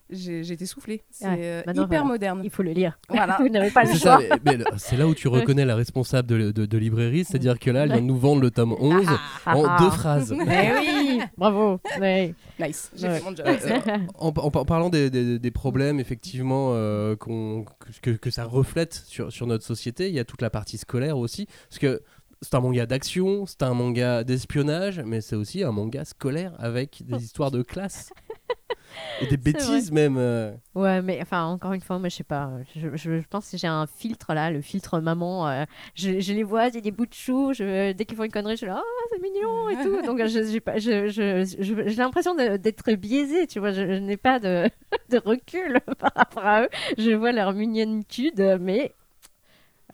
[0.08, 1.02] j'ai j'ai été soufflée.
[1.10, 2.12] C'est Ouais, euh, maintenant, hyper voilà.
[2.14, 2.40] moderne.
[2.44, 2.96] Il faut le lire.
[3.08, 3.38] Voilà.
[3.40, 4.20] Vous n'avez pas le C'est choix.
[4.44, 7.72] mais- mais c'est là où tu reconnais la responsable de, de- de librairie, c'est-à-dire que
[7.72, 9.04] là, elle vient de nous vendre le tome 11
[9.46, 9.90] en Ah, deux ah.
[9.90, 10.32] phrases.
[10.48, 11.80] Eh oui, bravo.
[12.00, 12.34] Ouais.
[12.60, 13.18] Nice, j'ai Ouais.
[13.18, 13.46] fait mon job.
[13.48, 13.56] Euh,
[13.88, 18.94] euh, en, en par- parlant des, des- des problèmes, effectivement, euh, que, que ça reflète
[19.06, 21.46] sur, sur notre société, il y a toute la partie scolaire aussi.
[21.68, 22.00] Parce que
[22.42, 27.02] c'est un manga d'action, c'est un manga d'espionnage, mais c'est aussi un manga scolaire avec
[27.04, 28.10] des histoires de classe.
[29.20, 30.16] Et des bêtises même.
[30.16, 30.54] euh.
[30.74, 32.50] Ouais, mais enfin, encore une fois, moi, je sais pas.
[32.74, 35.48] Je, je- je pense que j'ai un filtre là, le filtre maman.
[35.48, 37.52] euh, je, je les vois, j'ai des bouts de chou.
[37.52, 40.00] Je, dès qu'ils font une connerie, je suis là, ah, c'est mignon et tout.
[40.06, 43.72] Donc, je- j'ai pas- je- je- je- j'ai l'impression de- d'être biaisée, tu vois.
[43.72, 44.70] Je, je n'ai pas de,
[45.10, 46.68] de recul par rapport à eux.
[46.96, 48.94] Je vois leur mignonitude, mais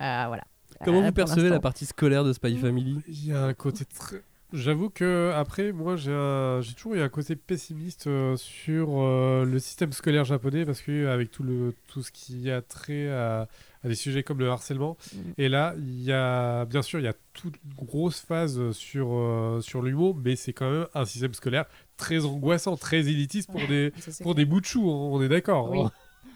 [0.01, 0.45] euh, voilà.
[0.85, 2.99] Comment vous percevez la partie scolaire de Spy Family?
[3.09, 4.23] Il y a un côté très.
[4.55, 9.59] J'avoue que après, moi, j'ai un- toujours eu un côté pessimiste euh, sur euh, le
[9.59, 13.49] système scolaire japonais parce que avec tout le tout ce qui a trait à,
[13.83, 14.99] à des sujets comme le harcèlement.
[15.15, 15.19] Mm.
[15.39, 19.09] Et là, il y a bien sûr, il y a toute une grosse phase sur
[19.15, 21.65] euh, sur l'humour, mais c'est quand même un système scolaire
[21.97, 23.91] très angoissant, très élitiste pour des
[24.23, 24.83] pour des bouts de chou.
[24.91, 25.71] hein, on est d'accord.
[25.71, 25.81] Oui.
[25.81, 25.91] hein.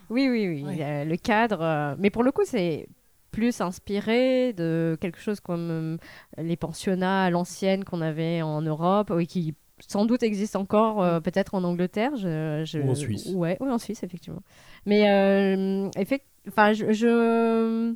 [0.08, 0.62] Oui, oui, oui.
[0.64, 0.78] Ouais.
[0.80, 1.60] euh, le cadre.
[1.60, 2.88] euh, Mais pour le coup, c'est
[3.36, 5.96] plus inspiré de quelque chose comme euh,
[6.38, 9.54] les pensionnats à l'ancienne qu'on avait en Europe, oui, qui
[9.86, 12.16] sans doute existent encore, euh, peut-être en Angleterre.
[12.16, 13.26] Je, je- Ou en Suisse.
[13.34, 14.40] Ouais, oui, en Suisse, effectivement.
[14.86, 15.90] Mais euh,
[16.48, 17.94] enfin, je, je,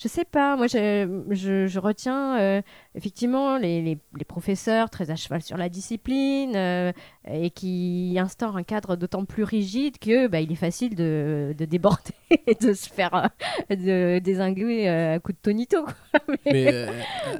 [0.00, 2.62] je sais pas, moi je, retiens euh,
[2.94, 6.92] effectivement les, professeurs très à cheval sur la discipline euh,
[7.30, 11.64] et qui instaurent un cadre d'autant plus rigide que bah, il est facile de, de
[11.66, 12.14] déborder
[12.46, 13.30] et de se faire
[13.70, 15.84] euh, de désinguer euh, à coup de tonito.
[15.84, 16.36] quoi.
[16.46, 16.88] Mais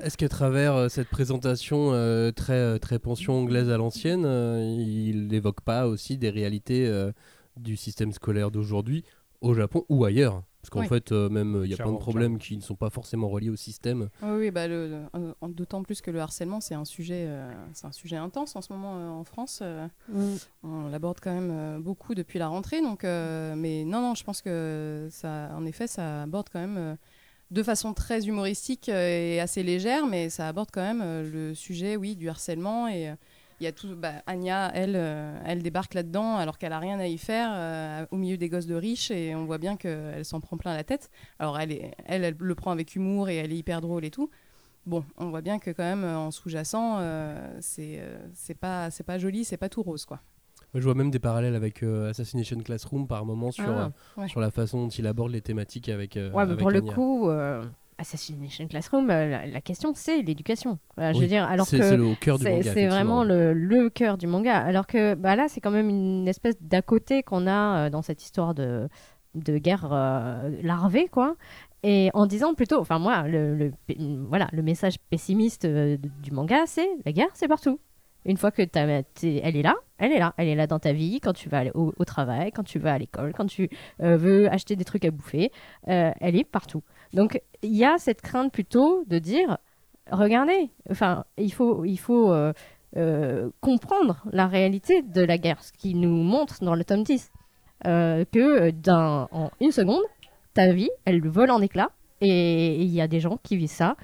[0.02, 1.92] est-ce qu'à travers cette présentation
[2.36, 4.26] très, très pension anglaise à l'ancienne,
[4.78, 6.90] il n'évoque pas aussi des réalités
[7.56, 9.04] du système scolaire d'aujourd'hui
[9.40, 10.88] au Japon ou ailleurs Parce qu'en Oui.
[10.88, 13.28] fait, euh, même euh, il y a plein de problèmes qui ne sont pas forcément
[13.28, 14.08] reliés au système.
[14.22, 15.06] Oui, oui, bah, le- le-
[15.42, 18.60] euh, d'autant plus que le harcèlement, c'est un sujet, euh, c'est un sujet intense en
[18.62, 19.60] ce moment euh, en France.
[19.62, 19.88] euh,
[20.62, 24.24] on l'aborde quand même euh, beaucoup depuis la rentrée, donc, euh, mais non, non, je
[24.24, 26.94] pense que ça, en effet, ça aborde quand même euh,
[27.50, 31.96] de façon très humoristique et assez légère, mais ça aborde quand même euh, le sujet,
[31.96, 33.14] oui, du harcèlement et euh,
[33.60, 33.94] il y a tout.
[33.96, 38.06] Bah, Anya, elle, euh, elle débarque là-dedans alors qu'elle a rien à y faire euh,
[38.10, 40.84] au milieu des gosses de riches et on voit bien qu'elle s'en prend plein la
[40.84, 41.10] tête.
[41.38, 44.10] Alors elle, est, elle, elle le prend avec humour et elle est hyper drôle et
[44.10, 44.30] tout.
[44.86, 48.90] Bon, on voit bien que quand même euh, en sous-jacent, euh, c'est euh, c'est pas
[48.90, 50.20] c'est pas joli, c'est pas tout rose quoi.
[50.72, 54.28] Moi, je vois même des parallèles avec euh, Assassination Classroom par moment sur, Ah, ouais.
[54.28, 56.16] sur la façon dont il aborde les thématiques avec.
[56.16, 56.92] euh, Ouais, mais avec pour le Anya.
[56.94, 57.64] coup, euh,
[58.00, 60.78] Assassination Classroom, euh, la, la question c'est l'éducation.
[60.96, 62.72] Voilà, Je veux dire, alors c'est que c'est le au cœur du c'est manga.
[62.72, 64.56] c'est vraiment le, le cœur du manga.
[64.58, 68.02] Alors que bah là, c'est quand même une espèce d'à côté qu'on a euh, dans
[68.02, 68.88] cette histoire de,
[69.34, 71.36] de guerre euh, larvée, quoi.
[71.82, 73.72] Et en disant plutôt, enfin moi, le, le-
[74.28, 77.78] voilà, le message pessimiste euh, du manga, c'est la guerre, c'est partout.
[78.26, 81.20] Une fois que elle est là, elle est là, elle est là dans ta vie,
[81.20, 84.46] quand tu vas aller au, au travail, quand tu vas à l'école, quand tu veux
[84.52, 85.50] acheter des trucs à bouffer,
[85.86, 86.82] elle est partout.
[87.12, 89.58] Donc il y a cette crainte plutôt de dire,
[90.10, 92.52] regardez, enfin il faut, il faut euh,
[92.96, 97.30] euh, comprendre la réalité de la guerre, ce qui nous montre dans le tome 10,
[97.86, 100.02] euh, que d'un, en une seconde,
[100.54, 103.96] ta vie, elle vole en éclats, et il y a des gens qui vivent ça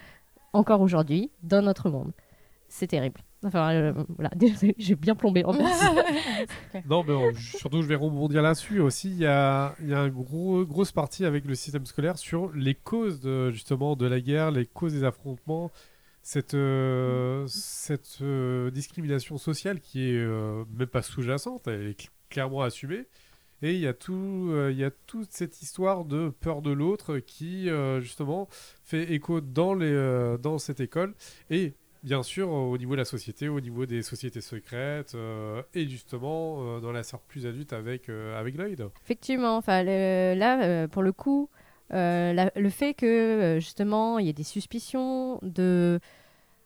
[0.53, 2.12] encore aujourd'hui dans notre monde.
[2.69, 3.21] C'est terrible.
[3.44, 4.31] Enfin, euh, voilà,
[4.79, 5.62] j'ai bien plombé en fait.
[6.88, 9.11] Non, mais euh, surtout, je vais rebondir là-dessus aussi.
[9.11, 12.53] Il y a, il y a une gros, grosse partie avec le système scolaire sur
[12.53, 15.70] les causes de, justement de la guerre, les causes des affrontements,
[16.22, 22.09] cette, euh, cette euh, discrimination sociale qui est euh, même pas sous-jacente, elle est cl-
[22.31, 23.07] clairement assumée.
[23.62, 26.70] Et il y, a tout, euh, il y a toute cette histoire de peur de
[26.72, 28.49] l'autre qui, euh, justement,
[28.85, 31.14] fait écho dans, les, euh, dans cette école.
[31.49, 31.72] Et
[32.03, 36.59] bien sûr au niveau de la société, au niveau des sociétés secrètes, euh, et justement
[36.61, 38.89] euh, dans la sorte plus adulte avec, euh, avec Lloyd.
[39.05, 41.49] Effectivement, le- là euh, pour le coup,
[41.91, 46.01] le fait que justement il y ait des suspicions de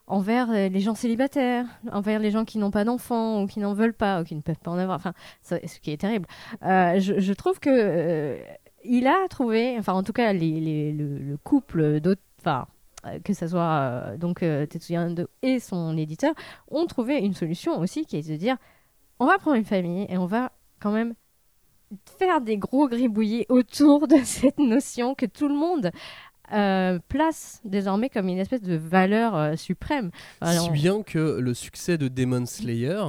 [0.07, 3.95] envers les gens célibataires, envers les gens qui n'ont pas d'enfants ou qui n'en veulent
[3.95, 5.13] pas ou qui ne peuvent pas en avoir, enfin
[5.43, 6.27] ce qui est terrible.
[6.63, 8.39] Je, trouve que
[8.83, 12.67] il a trouvé, enfin en tout cas les, le, le couple d'autres, enfin
[13.25, 16.35] que ce soit euh, donc euh, Tetsuya Ando et son éditeur
[16.69, 18.57] ont trouvé une solution aussi qui est de dire
[19.19, 21.15] on va prendre une famille et on va quand même
[22.19, 25.91] faire des gros gribouillis autour de cette notion que tout le monde
[26.53, 30.11] euh, place désormais comme une espèce de valeur euh, suprême.
[30.41, 33.01] Enfin, Si bien que le succès de Demon Slayer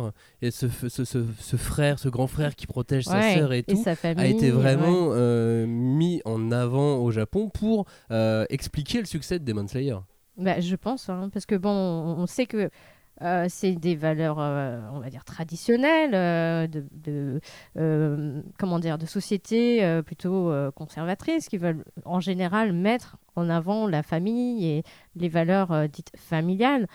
[0.42, 3.82] et ce, ce, ce- ce frère, ce grand frère qui protège sa sœur et tout,
[3.84, 4.52] sa famille, a été ouais.
[4.52, 7.86] vraiment euh, mis en avant au Japon pour
[8.50, 9.98] expliquer le succès de Demon Slayer.
[10.38, 12.70] Bah, je pense, hein, parce que bon, on, on sait que
[13.22, 16.86] euh, c'est des valeurs, euh, on va dire, traditionnelles, euh, de,
[17.76, 24.04] de, comment dire, de sociétés plutôt conservatrices qui veulent en général mettre en avant la
[24.04, 24.84] famille et
[25.16, 26.88] les valeurs dites familiales.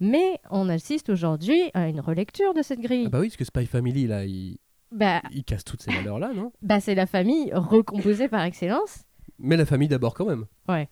[0.00, 3.04] Mais on assiste aujourd'hui à une relecture de cette grille.
[3.06, 4.58] Ah bah oui, parce que Spy Family, là, il,
[4.90, 6.52] Bah, il casse toutes ces valeurs-là, non?
[6.62, 9.04] bah, c'est la famille recomposée par excellence.
[9.38, 10.46] Mais la famille d'abord quand même.
[10.68, 10.88] Ouais.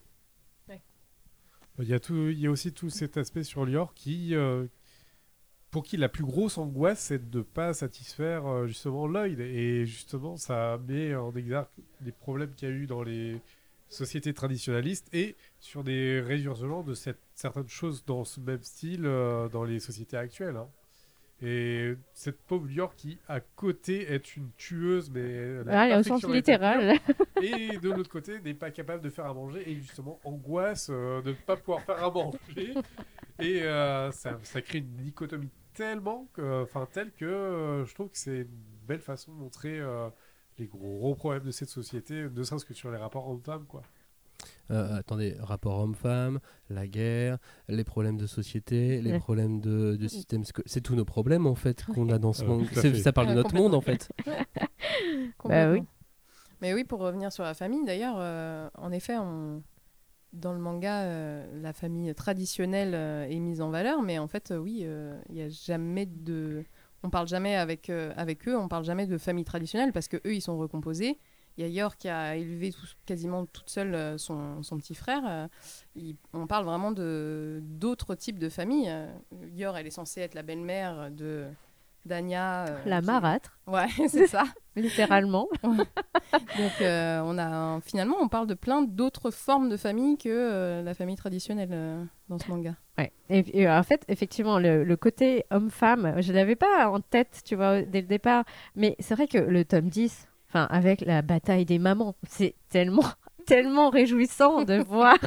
[1.79, 4.67] Il y, a tout, il y a aussi tout cet aspect sur Lior qui, euh,
[5.71, 9.39] pour qui la plus grosse angoisse, c'est de ne pas satisfaire euh, justement Lloyd.
[9.39, 11.67] Et justement, ça met en exergue
[12.01, 13.41] les problèmes qu'il y a eu dans les
[13.89, 19.49] sociétés traditionnalistes et sur des résurgements de cette, certaines choses dans ce même style euh,
[19.49, 20.57] dans les sociétés actuelles.
[20.57, 20.67] hein.
[21.45, 25.55] Et cette pauvre Lior qui, à côté, est une tueuse, mais...
[25.57, 26.97] la Voilà, au sens est littéral.
[27.41, 31.21] et de l'autre côté n'est pas capable de faire à manger et justement angoisse euh,
[31.21, 32.73] de ne pas pouvoir faire à manger.
[33.39, 38.09] Et euh, ça, ça crée une dichotomie tellement que enfin telle que euh, je trouve
[38.09, 39.81] que c'est une belle façon de montrer
[40.59, 43.81] les gros problèmes de cette société ne serait-ce que sur les rapports hommes-femmes quoi
[44.71, 49.19] Euh, attendez, rapport homme-femme, la guerre, les problèmes de société, les Ouais.
[49.19, 52.63] problèmes de, de système C'est tous nos problèmes en fait qu'on a dans ce monde.
[52.71, 52.99] à C'est- fait.
[53.01, 54.09] Ça parle de notre monde en fait.
[55.37, 55.73] Complètement.
[55.79, 55.83] oui.
[56.61, 59.61] Mais oui, pour revenir sur la famille, d'ailleurs, euh, en effet, on...
[60.31, 64.51] dans le manga, euh, la famille traditionnelle euh, est mise en valeur, mais en fait,
[64.51, 66.63] euh, oui, euh, il y a jamais de.
[67.03, 70.15] On parle jamais avec, euh, avec eux, on parle jamais de famille traditionnelle parce que
[70.25, 71.19] eux, ils sont recomposés.
[71.57, 74.95] Il y a Yor qui a élevé tout- quasiment toute seule euh, son, son petit
[74.95, 75.21] frère.
[75.27, 75.47] euh,
[75.95, 78.89] il- on parle vraiment de d'autres types de familles.
[78.89, 79.07] Euh,
[79.53, 81.45] Yor, elle est censée être la belle-mère de
[82.05, 82.65] d'Anya.
[82.65, 84.43] euh, La qui- marâtre, Ouais, c'est ça.
[84.75, 85.47] littéralement.
[85.63, 90.81] Donc euh, on a finalement on parle de plein d'autres formes de famille que euh,
[90.81, 92.75] la famille traditionnelle dans ce manga.
[92.97, 93.11] Ouais.
[93.29, 97.55] Et, et, en fait, effectivement, le, le côté homme-femme, je l'avais pas en tête, tu
[97.55, 98.43] vois, dès le départ.
[98.75, 103.03] Mais c'est vrai que le tome 10, enfin, avec la bataille des mamans, c'est tellement,
[103.47, 105.17] tellement réjouissant de voir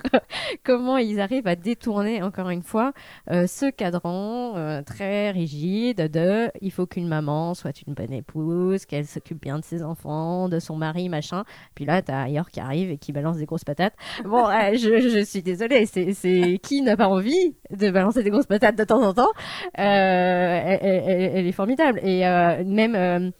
[0.64, 2.92] comment ils arrivent à détourner, encore une fois,
[3.30, 8.86] euh, ce cadran euh, très rigide de il faut qu'une maman soit une bonne épouse,
[8.86, 11.44] qu'elle s'occupe bien de ses enfants, de son mari, machin.
[11.74, 13.94] Puis là, t'as Yor qui arrive et qui balance des grosses patates.
[14.24, 18.30] Bon, euh, je, je suis désolée, c'est, c'est qui n'a pas envie de balancer des
[18.30, 19.32] grosses patates de temps en temps?
[19.78, 22.00] Euh, elle, elle- elle est formidable.
[22.02, 23.30] Et euh, même, euh,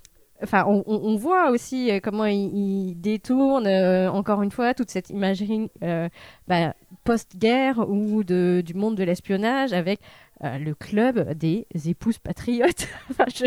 [0.43, 4.91] enfin, on, on- voit aussi euh, comment il, il détourne euh, encore une fois toute
[4.91, 6.09] cette imagerie euh,
[6.49, 10.01] bah, post-guerre ou de, du monde de l'espionnage avec
[10.45, 12.89] euh, le club des épouses patriotes.
[13.11, 13.47] Enfin, je-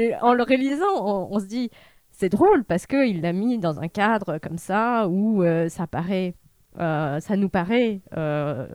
[0.00, 1.70] et en le réalisant, on, on se dit
[2.12, 5.86] c'est drôle parce que il l'a mis dans un cadre comme ça où euh, ça
[5.86, 6.34] paraît,
[6.78, 8.66] euh, ça nous paraît euh,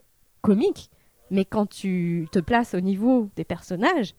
[0.42, 0.90] comique,
[1.30, 4.14] mais quand tu te places au niveau des personnages,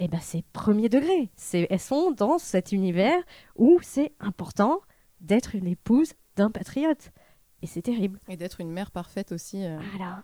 [0.00, 1.30] eh ben c'est premier degré.
[1.36, 3.22] C'est elles sont dans cet univers
[3.56, 4.80] où c'est important
[5.20, 7.10] d'être une épouse d'un patriote.
[7.62, 8.18] Et c'est terrible.
[8.28, 10.22] Et d'être une mère parfaite aussi, euh, Voilà.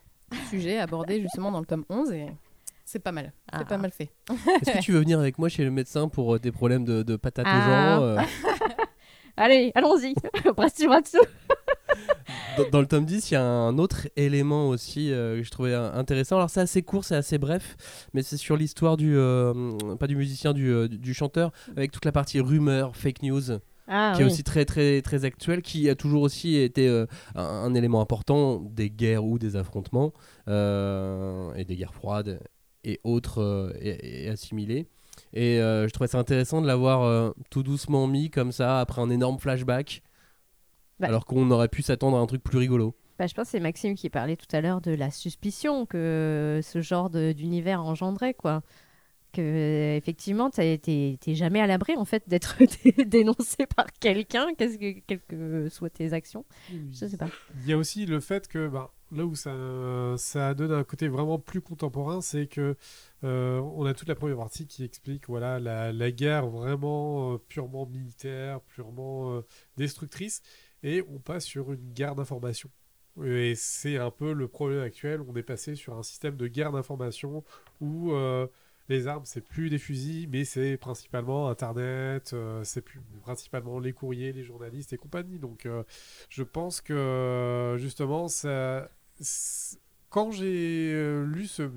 [0.50, 2.26] sujet abordé justement dans le tome 11 et
[2.86, 3.64] c'est pas mal, c'est Ah.
[3.64, 4.10] pas mal fait.
[4.62, 7.02] Est-ce que tu veux venir avec moi chez le médecin pour euh, tes problèmes de,
[7.02, 7.58] de patates Ah.
[7.58, 7.60] aux
[8.00, 8.18] gens euh,
[9.36, 10.14] Allez, allons-y.
[10.56, 11.18] Brastiratsu.
[12.56, 15.50] Dans, dans le tome 10, il y a un autre élément aussi euh, que je
[15.50, 16.36] trouvais intéressant.
[16.36, 17.76] Alors, c'est assez court, c'est assez bref,
[18.14, 19.14] mais c'est sur l'histoire du.
[19.16, 19.52] euh,
[19.98, 23.42] pas du musicien, du, euh, du chanteur, avec toute la partie rumeur, fake news.
[23.88, 27.44] Ah, qui est aussi très très très actuel, qui a toujours aussi été euh, un,
[27.44, 30.12] un élément important des guerres ou des affrontements
[30.48, 32.40] et des guerres froides
[32.82, 34.88] et autres et, et assimilés.
[35.32, 39.38] Et je trouvais ça intéressant de l'avoir tout doucement mis comme ça après un énorme
[39.38, 40.02] flashback,
[40.98, 41.08] Bah.
[41.08, 42.94] alors qu'on aurait pu s'attendre à un truc plus rigolo.
[43.18, 46.60] Bah, je pense que c'est Maxime qui parlait tout à l'heure de la suspicion que
[46.62, 48.62] ce genre d'univers engendrait, quoi.
[49.32, 54.54] Que effectivement, t'as- t'es t'es jamais à l'abri en fait d'être dé- dénoncé par quelqu'un,
[54.54, 56.46] qu'est-ce que quelles que soient tes actions.
[56.92, 57.28] Je sais pas.
[57.62, 59.52] Il y a aussi le fait que ben, là où ça,
[60.16, 62.76] ça donne un côté vraiment plus contemporain, c'est que
[63.24, 67.38] euh, on a toute la première partie qui explique voilà la, la guerre vraiment euh,
[67.48, 69.40] purement militaire, purement euh,
[69.76, 70.40] destructrice,
[70.86, 72.70] et on passe sur une guerre d'information.
[73.24, 75.20] Et c'est un peu le problème actuel.
[75.26, 77.42] On est passé sur un système de guerre d'information
[77.80, 78.46] où euh,
[78.88, 82.84] les armes, c'est plus des fusils, mais c'est principalement Internet, euh, c'est
[83.22, 85.40] principalement les courriers, les journalistes et compagnie.
[85.40, 85.82] Donc, euh,
[86.28, 88.88] je pense que justement, ça,
[90.08, 91.68] quand j'ai euh, lu ce,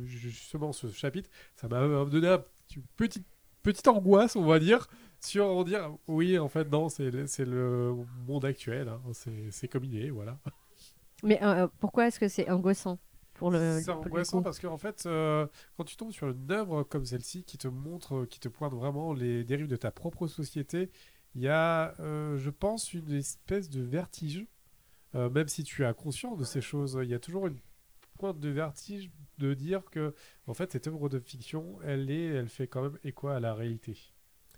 [0.93, 3.25] chapitre, ça m'a donné un petit- petite,
[3.63, 4.87] petite angoisse, on va dire,
[5.21, 7.95] sur on dire oui, en fait, non, c'est le-
[8.27, 9.01] monde actuel, hein,
[9.51, 10.39] c'est comme il est, voilà.
[11.23, 12.97] Mais euh, pourquoi est-ce que c'est angoissant
[13.33, 17.05] pour le C'est angoissant parce qu'en fait, euh, quand tu tombes sur une œuvre comme
[17.05, 20.89] celle-ci qui te montre, qui te pointe vraiment les dérives de ta propre société,
[21.35, 24.45] il y a, euh, je pense, une espèce de vertige.
[25.15, 27.57] Euh, même si tu as conscience de ces choses, il y a toujours une
[28.17, 30.13] pointe de vertige de dire que,
[30.47, 33.53] en fait, cette œuvre de fiction, elle est, elle fait quand même écho à la
[33.53, 33.97] réalité.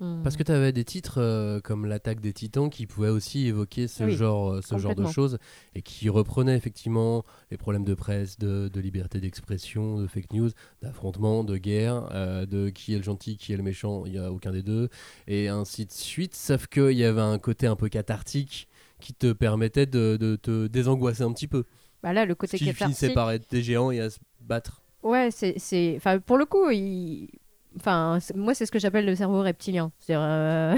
[0.01, 0.23] Hmm.
[0.23, 3.87] Parce que tu avais des titres euh, comme l'attaque des titans qui pouvaient aussi évoquer
[3.87, 5.37] ce, Oui, genre, euh, ce genre de choses
[5.75, 10.49] et qui reprenaient effectivement les problèmes de presse, de, de liberté d'expression, de fake news,
[10.81, 14.17] d'affrontement, de guerre, euh, de qui est le gentil, qui est le méchant, il n'y
[14.17, 14.89] a aucun des deux,
[15.27, 16.33] et ainsi de suite.
[16.33, 18.67] Sauf qu'il y avait un côté un peu cathartique
[18.99, 21.65] qui te permettait de, de te désangoisser un petit peu.
[22.01, 23.13] Bah là, le côté Qui finissait cathartique.
[23.13, 24.81] par être des géants et à se battre.
[25.03, 27.29] Ouais, c'est, c'est, enfin, pour le coup, il,
[27.77, 29.91] enfin, moi, c'est ce que j'appelle le cerveau reptilien.
[30.09, 30.75] Euh,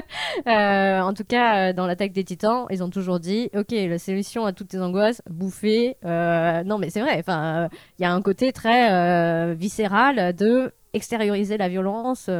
[0.46, 3.98] euh, en tout cas, euh, dans l'attaque des Titans, ils ont toujours dit, ok, la
[3.98, 5.96] solution à toutes tes angoisses, bouffer.
[6.02, 7.22] non, mais c'est vrai.
[7.26, 12.30] Il y a un côté très viscéral de extérioriser la violence.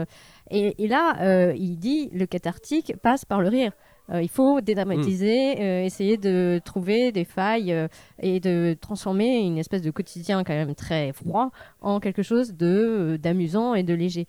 [0.50, 3.72] et, et là, il dit, le cathartique passe par le rire.
[4.12, 7.88] Euh, il faut dédramatiser, euh, essayer de trouver des failles euh,
[8.20, 11.50] et de transformer une espèce de quotidien quand même très froid
[11.80, 14.26] en quelque chose de euh, d'amusant et de léger.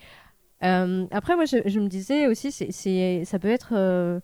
[0.64, 4.20] Euh, après, moi, je, je me disais aussi, c'est, c'est, ça peut être euh,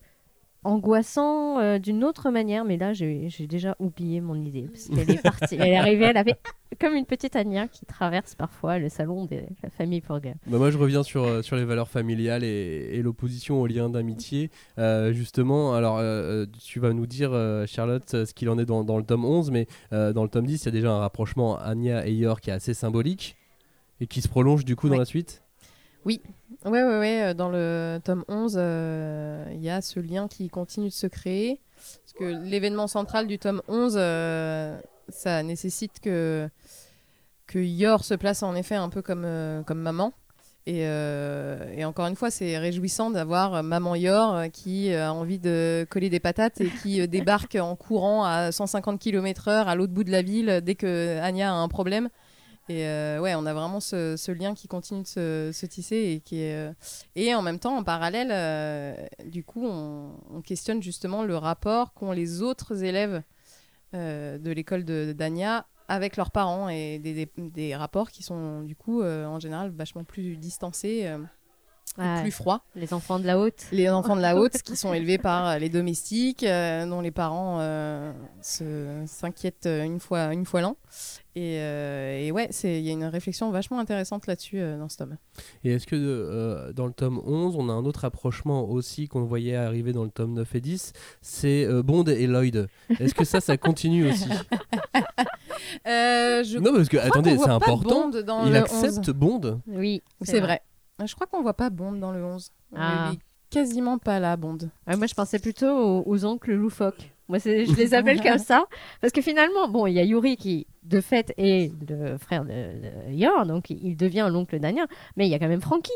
[0.64, 5.10] angoissant euh, d'une autre manière, mais là j'ai j'ai déjà oublié mon idée parce qu'elle
[5.10, 5.56] est partie.
[5.56, 6.38] Elle est arrivée, elle avait
[6.80, 10.36] comme une petite Anya qui traverse parfois le salon de la famille Porger.
[10.48, 13.90] Bah, moi, je reviens sur, euh, sur les valeurs familiales et, et l'opposition aux liens
[13.90, 14.50] d'amitié.
[14.78, 18.84] Euh, justement, alors, euh, tu vas nous dire, euh, Charlotte, ce qu'il en est dans,
[18.84, 21.00] dans le tome 11, mais euh, dans le tome 10, il y a déjà un
[21.00, 23.38] rapprochement Anya et Yor qui est assez symbolique
[24.00, 25.44] et qui se prolonge du coup dans la suite?
[26.66, 27.24] Ouais, ouais, ouais.
[27.24, 31.08] euh, Dans le tome 11, euh, il y a ce lien qui continue de se
[31.08, 31.60] créer.
[31.76, 36.48] Parce que l'événement central du tome 11, euh, ça nécessite que,
[37.48, 39.28] que Yor se place en effet un peu comme,
[39.66, 40.14] comme maman.
[40.66, 46.10] Et, et encore une fois, c'est réjouissant d'avoir maman Yor qui a envie de coller
[46.10, 50.22] des patates et qui débarque en courant à 150 km/h à l'autre bout de la
[50.22, 52.08] ville dès que Anya a un problème.
[52.70, 56.20] Et euh, ouais, on a vraiment ce, lien qui continue de se, se tisser et
[56.22, 56.74] qui est, euh,
[57.16, 58.96] et en même temps, en parallèle, euh,
[59.26, 63.22] du coup, on, on questionne justement le rapport qu'ont les autres élèves
[63.94, 69.04] de l'école de d'Ania avec leurs parents et des, des, rapports qui sont du coup
[69.04, 71.08] en général vachement plus distancés,
[72.22, 72.64] plus froids.
[72.76, 73.66] Les enfants de la haute.
[73.72, 77.12] Les enfants de la haute qui sont élevés par euh, les domestiques, euh, dont les
[77.12, 78.12] parents euh,
[78.42, 80.76] se- s'inquiètent euh, une fois, une fois l'an.
[81.36, 84.90] Et, euh, et ouais, c'est- il y a une réflexion vachement intéressante là-dessus euh, dans
[84.90, 85.18] ce tome.
[85.64, 89.24] Et est-ce que euh, dans le tome 11, on a un autre rapprochement aussi qu'on
[89.26, 92.68] voyait arriver dans le tome 9 et 10 C'est euh, Bond et Lloyd.
[93.00, 94.30] Est-ce que ça, ça continue aussi?
[95.88, 98.10] Euh, je Non, parce que attendez, c'est important.
[98.10, 99.16] Bond dans Il le accepte 11.
[99.16, 99.62] Bond?
[99.68, 100.62] Oui, C'est vrai.
[101.06, 102.50] Je crois qu'on voit pas Bond dans le 11.
[102.76, 103.12] Ah.
[103.14, 103.20] Est
[103.50, 104.58] quasiment pas là, Bond.
[104.88, 107.12] Ouais, moi, je pensais plutôt aux, aux oncles loufoques.
[107.30, 108.66] Moi, je les appelle comme ça.
[109.02, 112.50] Parce que finalement, bon, il y a Yuri qui, de fait, est le frère de,
[112.52, 114.86] de Yor, donc il devient l'oncle d'Anya.
[115.18, 115.92] Mais il y a quand même Frankie.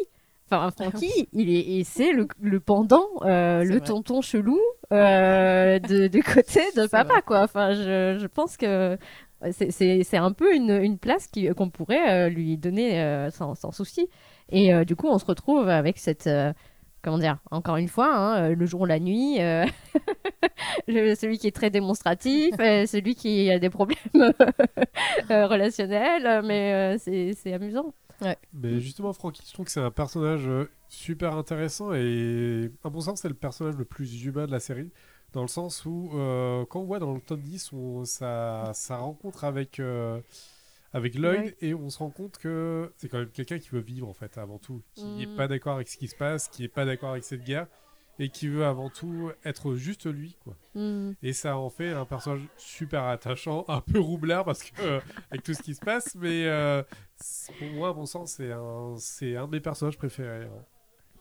[0.49, 3.81] Enfin, Frankie, il est, et c'est le, le pendant, euh, le vrai.
[3.81, 4.59] tonton chelou
[4.93, 7.21] euh, de, de côté de papa, vrai.
[7.25, 7.41] quoi.
[7.41, 8.97] Enfin, je, je pense que
[9.51, 14.07] c'est- un peu une, une place qu'on pourrait euh, lui donner euh, sans, sans souci.
[14.49, 16.27] Et euh, du coup, on se retrouve avec cette.
[16.27, 16.53] euh,
[17.01, 19.41] comment dire Encore une fois, hein, euh, le jour, la nuit.
[19.41, 19.65] euh,
[20.87, 27.33] celui qui est très démonstratif, celui qui a des problèmes euh, relationnels, mais euh, c'est
[27.33, 27.93] c'est amusant.
[28.53, 30.49] Mais justement, Francky, je trouve que c'est un personnage
[30.87, 34.91] super intéressant et, à mon sens, c'est le personnage le plus humain de la série.
[35.33, 38.97] Dans le sens où, euh, quand on voit dans le tome 10 on, sa, sa
[38.97, 40.19] rencontre avec, euh,
[40.93, 41.55] avec Lloyd, Ouais.
[41.61, 44.37] et on se rend compte que c'est quand même quelqu'un qui veut vivre, en fait,
[44.37, 44.81] avant tout.
[44.95, 45.35] Qui n'est Mm.
[45.35, 47.67] pas d'accord avec ce qui se passe, qui n'est pas d'accord avec cette guerre,
[48.19, 50.55] et qui veut avant tout être juste lui, quoi.
[50.75, 51.11] Mm.
[51.21, 55.43] Et ça en fait un personnage super attachant, un peu roublard parce que euh, avec
[55.43, 56.81] tout ce qui se passe, mais euh,
[57.59, 60.45] pour moi, à mon sens, c'est un, c'est un de mes personnages préférés.
[60.45, 60.63] hein.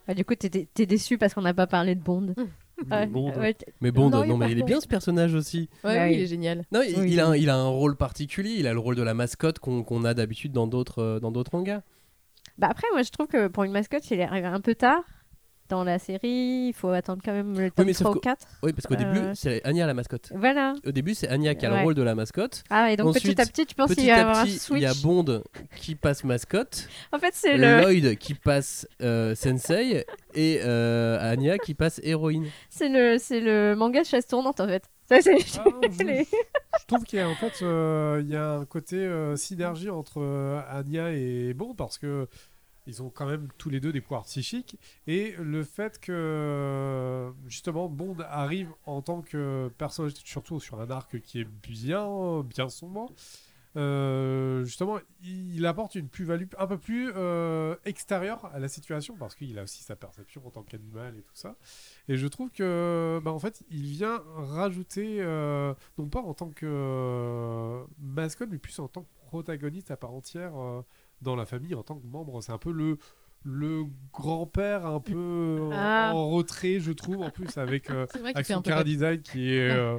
[0.09, 2.35] Ah, du coup, t'es t'es déçu parce qu'on n'a pas parlé de Bond.
[3.09, 3.33] Bond.
[3.39, 5.69] ouais, Mais Bond, Non, non, il est mais il est bien ce personnage aussi.
[5.83, 6.65] Ouais, Ouais, oui, il est génial.
[6.73, 8.57] Non, il, Oui, il a, il a un rôle particulier.
[8.59, 11.57] Il a le rôle de la mascotte qu'on a d'habitude dans d'autres euh, dans d'autres
[11.57, 11.83] mangas.
[12.59, 15.03] Bah après, moi, je trouve que pour une mascotte, il est arrivé un peu tard
[15.69, 16.69] dans la série.
[16.69, 18.47] Il faut attendre quand même le tome sauf 3 ou que- 4.
[18.63, 20.33] Oui, parce qu'au Euh, début, c'est Anya la mascotte.
[20.35, 20.75] Voilà.
[20.87, 21.79] Au début, c'est Anya qui a Ouais.
[21.79, 22.63] le rôle de la mascotte.
[22.71, 24.79] Ah, et donc Ensuite, petit à petit, tu penses qu'il y avoir un petit, switch
[24.81, 25.43] il y a Bond
[25.77, 30.05] qui passe mascotte, En fait, c'est le, Lloyd qui passe euh, sensei
[30.35, 32.47] et euh, Anya qui passe héroïne.
[32.71, 34.85] c'est le, c'est le manga chaise tournante en fait.
[35.09, 38.37] Ça, c'est Ah, je, les- je trouve qu'il y a en fait euh, il y
[38.37, 42.27] a un côté euh, synergie entre euh, Anya et Bond parce que
[42.87, 44.79] ils ont quand même tous les deux des pouvoirs psychiques.
[45.07, 51.21] Et le fait que justement Bond arrive en tant que personnage surtout sur un arc
[51.21, 53.13] qui est bien bien sombre
[53.77, 59.35] euh, justement il apporte une plus-value un peu plus euh, extérieure à la situation parce
[59.35, 61.57] qu'il a aussi sa perception en tant qu'animal et tout ça.
[62.09, 66.49] Et je trouve que bah, en fait il vient rajouter euh, non pas en tant
[66.51, 70.53] que mascotte mais plus en tant que protagoniste à part entière
[71.23, 72.41] dans la famille en tant que membre.
[72.43, 72.99] C'est un peu le
[73.49, 76.11] le grand-père un peu en- Ah.
[76.15, 79.99] en retrait, je trouve, en plus avec, euh, avec son car design qui est, euh,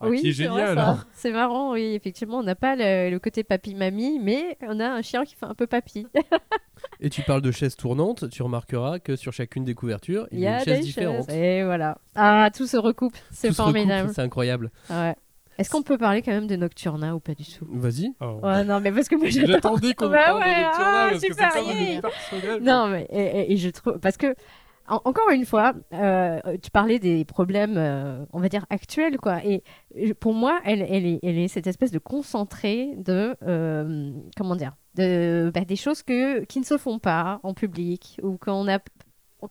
[0.00, 0.78] ah, oui, qui est c'est vrai, génial.
[0.80, 1.04] hein.
[1.12, 5.02] C'est marrant, oui, effectivement, on n'a pas le, le côté papy-mamie, mais on a un
[5.02, 6.08] chien qui fait un peu papy.
[7.00, 10.46] Et tu parles de chaise tournante, tu remarqueras que sur chacune des couvertures, il y
[10.48, 11.26] a une chaise différente.
[11.26, 11.36] chaises.
[11.36, 11.98] Et voilà.
[12.16, 14.10] Ah, tout se recoupe, c'est Tout se recoupe, formidable.
[14.14, 14.72] C'est incroyable.
[14.90, 15.14] Ouais.
[15.58, 17.66] Est-ce qu'on peut parler quand même de Nocturna ou pas du tout?
[17.70, 18.12] Vas-y.
[18.20, 18.40] Oh.
[18.42, 19.28] Ouais, non, mais parce que moi.
[19.28, 21.34] J'attendais qu'on Bah parle ouais, de Nocturna ah, parce que
[22.42, 22.60] c'est.
[22.60, 24.34] Non, mais et, et- et je trouve parce que
[24.86, 29.38] en- encore une fois, euh, tu parlais des problèmes, euh, on va dire actuels, quoi.
[29.44, 29.62] Et
[30.20, 34.72] pour moi, elle, elle, est, elle est cette espèce de concentré de euh, comment dire,
[34.96, 38.78] de bah, des choses que qui ne se font pas en public ou qu'on a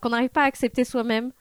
[0.00, 1.32] qu'on n'arrive pas à accepter soi-même.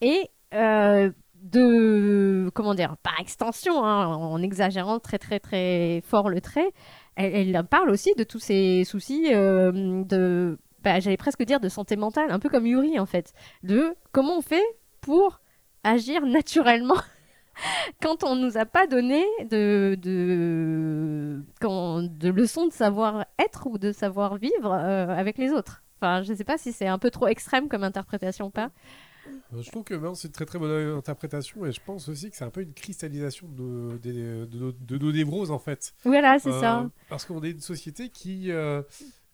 [0.00, 1.10] Et euh,
[1.50, 6.72] de comment dire par extension hein, en exagérant très très très fort le trait
[7.16, 11.96] elle, parle aussi de tous ces soucis euh, de bah, j'allais presque dire de santé
[11.96, 13.32] mentale un peu comme Yuri en fait
[13.62, 14.64] de comment on fait
[15.00, 15.40] pour
[15.84, 16.98] agir naturellement
[18.02, 23.78] quand on nous a pas donné de de quand, de leçons de savoir être ou
[23.78, 25.82] de savoir vivre euh, avec les autres.
[26.00, 28.70] Enfin je sais pas si c'est un peu trop extrême comme interprétation ou pas
[29.56, 32.44] Je trouve que c'est une très très bonne interprétation et je pense aussi que c'est
[32.44, 34.12] un peu une cristallisation de, nos- des-
[34.46, 35.94] de nos, de nos névroses en fait.
[36.04, 36.90] Voilà, c'est Euh, ça.
[37.08, 38.82] Parce qu'on est une société qui, euh,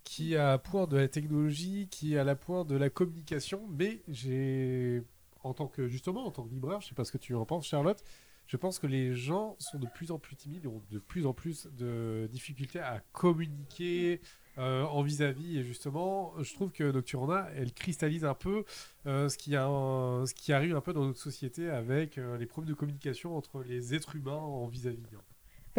[0.04, 3.66] qui a à point de la technologie, qui a à la point de la communication,
[3.76, 5.02] mais j'ai,
[5.42, 7.44] en tant que justement en tant que libraire, je sais pas ce que tu en
[7.44, 8.02] penses Charlotte,
[8.46, 11.26] je pense que les gens sont de plus en plus timides et ont de plus
[11.26, 14.20] en plus de difficultés à communiquer
[14.58, 15.58] euh, en vis-à-vis.
[15.58, 18.64] Et justement, je trouve que Nocturna, elle cristallise un peu
[19.06, 22.46] euh, ce, qui a ce qui arrive un peu dans notre société avec euh, les
[22.46, 25.02] problèmes de communication entre les êtres humains en vis-à-vis.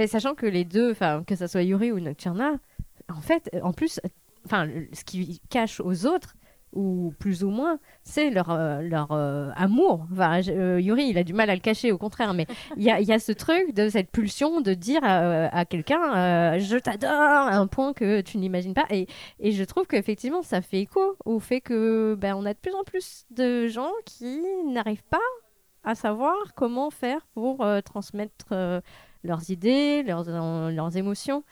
[0.08, 0.94] Sachant que les deux,
[1.26, 2.60] que ça soit Yuri ou Nocturna,
[3.08, 4.02] en fait, en plus,
[4.50, 6.36] ce qu'ils cachent aux autres
[6.76, 10.06] ou plus ou moins, c'est leur euh, leur euh, amour.
[10.12, 12.46] Enfin, euh, Yuri, il a du mal à le cacher, au contraire, mais
[12.78, 16.58] il y a, y a ce truc de cette pulsion de dire à, à quelqu'un
[16.60, 18.86] je t'adore à un point que tu n'imagines pas.
[18.90, 19.08] Et,
[19.40, 22.74] et je trouve qu'effectivement, ça fait écho au fait que ben, on a de plus
[22.76, 25.18] en plus de gens qui n'arrivent pas
[25.84, 28.82] à savoir comment faire pour transmettre
[29.24, 30.26] leurs idées, leurs,
[30.72, 31.44] leurs émotions.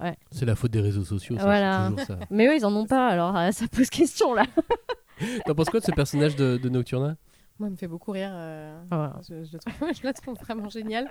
[0.00, 0.16] Ouais.
[0.30, 1.88] C'est la faute des réseaux sociaux, ça, Voilà.
[1.90, 2.18] toujours ça.
[2.30, 4.44] Mais eux, ils en ont pas, alors euh, ça pose question là.
[5.46, 7.16] T'en penses quoi de ce personnage de, de Nocturna?
[7.58, 8.30] Moi, elle me fait beaucoup rire.
[8.32, 11.08] euh, Ah je, je le trouve, je la trouve vraiment géniale.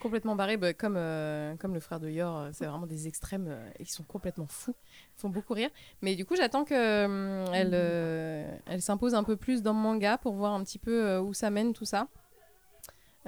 [0.00, 2.48] Complètement barrée, bah, comme, euh, comme le frère de Yor.
[2.52, 4.74] C'est vraiment des extrêmes euh, qui sont complètement fous.
[5.16, 5.70] Ils font beaucoup rire.
[6.02, 7.08] Mais du coup, j'attends qu'elle
[7.54, 11.06] elle, euh, elle s'impose un peu plus dans le manga pour voir un petit peu
[11.06, 12.08] euh, où ça mène tout ça.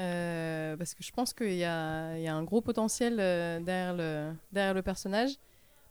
[0.03, 4.33] Euh, parce que je pense qu'il y y a un gros potentiel euh, derrière, le,
[4.51, 5.37] derrière le personnage.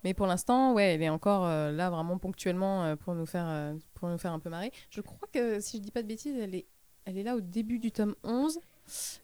[0.04, 4.10] Mais pour l'instant, ouais, elle est encore euh, là vraiment ponctuellement pour, nous faire, pour
[4.10, 4.72] nous faire un peu marrer.
[4.90, 6.66] Je crois que, si je dis pas de bêtises, elle est,
[7.06, 8.60] elle est là au début du tome 11.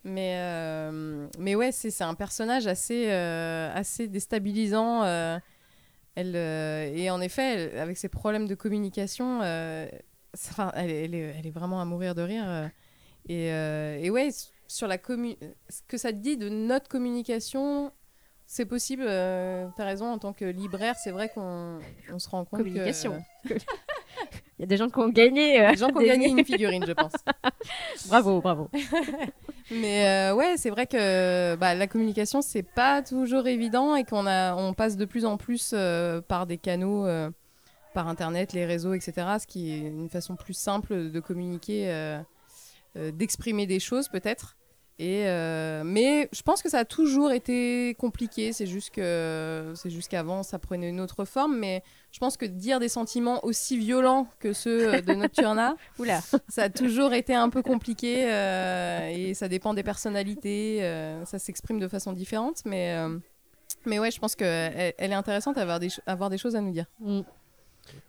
[0.03, 0.39] Mais,
[1.39, 5.03] mais ouais, c'est un personnage assez, assez déstabilisant.
[6.15, 9.89] elle, et en effet, avec ses problèmes de communication, elle,
[10.75, 12.69] elle est, elle est vraiment à mourir de rire.
[13.27, 14.29] et, et ouais,
[14.67, 17.91] sur la ce que ça te dit de notre communication,
[18.45, 19.03] c'est possible.
[19.07, 21.79] euh, T'as raison, en tant que libraire, c'est vrai qu'on
[22.11, 23.21] on se rend compte Communication.
[23.47, 23.53] que...
[24.59, 25.61] Il y a des gens qui ont gagné.
[25.61, 27.11] euh, Des gens qui ont gagné une figurine, je pense.
[28.07, 28.69] bravo, bravo.
[29.69, 34.25] Mais euh, ouais, c'est vrai que bah, la communication, c'est pas toujours évident et qu'on
[34.25, 37.05] a, on passe de plus en plus euh, par des canaux,
[37.93, 39.13] par Internet, les réseaux, etc.
[39.39, 42.17] Ce qui est une façon plus simple de communiquer,
[43.13, 44.57] d'exprimer des choses peut-être.
[44.99, 48.51] Et euh, mais je pense que ça a toujours été compliqué.
[48.51, 51.55] C'est juste que c'est juste qu'avant ça prenait une autre forme.
[51.57, 56.21] Mais je pense que dire des sentiments aussi violents que ceux euh, de Nocturna, Oula.
[56.49, 60.83] ça a toujours été un peu compliqué euh, et ça dépend des personnalités.
[60.83, 63.19] euh, ça s'exprime de façon différente, mais euh,
[63.85, 66.61] mais ouais, je pense qu'elle elle est intéressante à avoir des, avoir des choses à
[66.61, 66.85] nous dire.
[66.99, 67.21] Mm.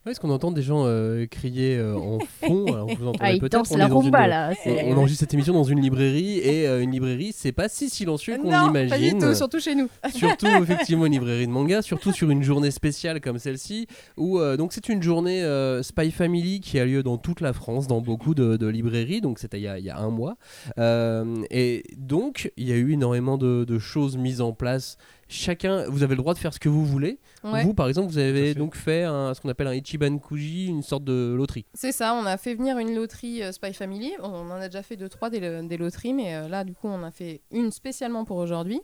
[0.06, 3.32] Ouais, Est-ce qu'on entend des gens euh, crier euh, en fond Alors, vous entendez Ah,
[3.32, 4.52] ils dansent la rumba, une- là,
[4.86, 8.36] On, enregistre cette émission dans une librairie et euh, une librairie, c'est pas si silencieux
[8.38, 8.88] qu'on non, l'imagine.
[8.90, 9.88] pas du tout, surtout chez nous.
[10.14, 14.56] surtout effectivement une librairie de manga, surtout sur une journée spéciale comme celle-ci, où euh,
[14.56, 18.00] donc c'est une journée euh, Spy Family qui a lieu dans toute la France, dans
[18.00, 20.36] beaucoup de, de librairies, donc c'était il, y a- il y a un mois,
[20.78, 24.96] Euh, et donc il y a eu énormément de, de choses mises en place.
[25.28, 27.18] Chacun, vous avez le droit de faire ce que vous voulez.
[27.44, 27.62] Ouais.
[27.62, 30.82] Vous, par exemple, vous avez donc fait un- ce qu'on appelle un Ichiban Kuji, une
[30.82, 31.66] sorte de loterie.
[31.74, 34.12] C'est ça, on a fait venir une loterie euh, Spy Family.
[34.22, 36.72] On en a déjà fait deux, trois des, lo- des loteries, mais euh, là, du
[36.74, 38.80] coup, on a fait une spécialement pour aujourd'hui,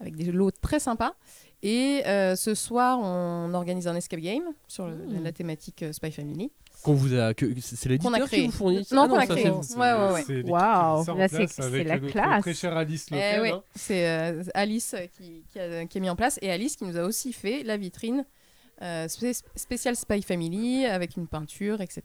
[0.00, 1.14] avec des lots très sympas.
[1.62, 5.22] Et euh, ce soir, on organise un escape game sur le- Mmh.
[5.24, 6.52] la thématique euh, Spy Family.
[6.84, 8.86] Qu'on vous a, que c'est l'éditeur qui vous fournit.
[8.92, 9.52] Non, Ah qu'on a ça, créé.
[9.62, 10.22] c'est- Ouais, ouais, ouais.
[10.26, 10.42] C'est
[11.16, 12.42] là, c'est- place c'est la notre classe.
[12.42, 13.40] Très cher Alice Eh Local.
[13.42, 13.62] ouais, hein.
[13.74, 16.96] c'est euh, Alice qui, qui a, qui a mis en place et Alice qui nous
[16.96, 18.24] a aussi fait la vitrine
[18.82, 22.02] euh, spé- spéciale Spy Family avec une peinture, etc.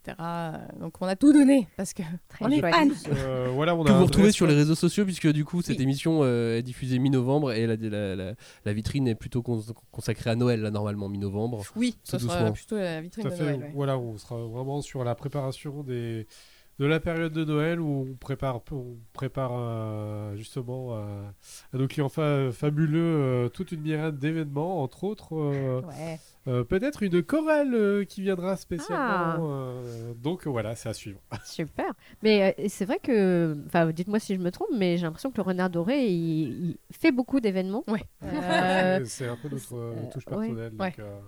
[0.80, 2.92] Donc on a tout donné parce que Très on est fan.
[3.12, 5.82] Euh, voilà, on que vous retrouvez sur les réseaux sociaux puisque du coup cette Oui.
[5.84, 8.32] émission euh, est diffusée mi-novembre et la, la, la-
[8.64, 9.62] la vitrine est plutôt cons-
[9.92, 11.62] consacrée à Noël là normalement mi-novembre.
[11.76, 12.52] Oui, Tout ce sera doucement.
[12.52, 13.42] plutôt la vitrine Tout à de fait.
[13.44, 13.60] Noël.
[13.60, 13.72] ouais.
[13.74, 16.26] Voilà, on sera vraiment sur la préparation des,
[16.78, 21.22] de la période de Noël où on prépare, on prépare euh, justement euh,
[21.72, 26.18] à nos clients fa- fabuleux euh, toute une myriade d'événements, entre autres euh, Ouais.
[26.48, 29.04] euh, peut-être une chorale euh, qui viendra spécialement.
[29.04, 29.36] Ah.
[29.40, 31.20] euh, donc voilà, c'est à suivre.
[31.44, 31.92] Super.
[32.22, 35.36] Mais euh, c'est vrai que, enfin, dites-moi si je me trompe, mais j'ai l'impression que
[35.36, 37.84] le Renard Doré, il, il fait beaucoup d'événements.
[37.88, 38.02] Ouais.
[38.24, 40.36] Euh, c'est un peu notre euh, touche ouais.
[40.48, 40.72] personnelle.
[40.78, 40.94] Ouais.
[40.98, 41.18] euh,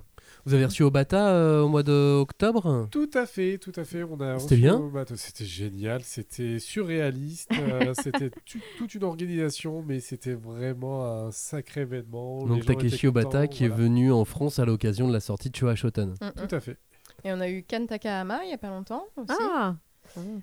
[0.46, 4.04] Vous avez reçu au Bata euh, au mois d'octobre Tout à fait, tout à fait.
[4.04, 4.92] On a C'était reçu bien.
[5.16, 8.30] C'était génial, c'était surréaliste, euh, c'était
[8.78, 12.46] toute une organisation, mais c'était vraiment un sacré événement.
[12.46, 15.74] Donc Takeshi Obata qui est venu en France à l'occasion de la sortie de Showa
[15.74, 16.14] Shoten.
[16.20, 16.46] Mm, mm.
[16.48, 16.78] Tout à fait.
[17.24, 19.36] Et on a eu Kan Takahama il y a pas longtemps aussi.
[19.40, 19.74] Ah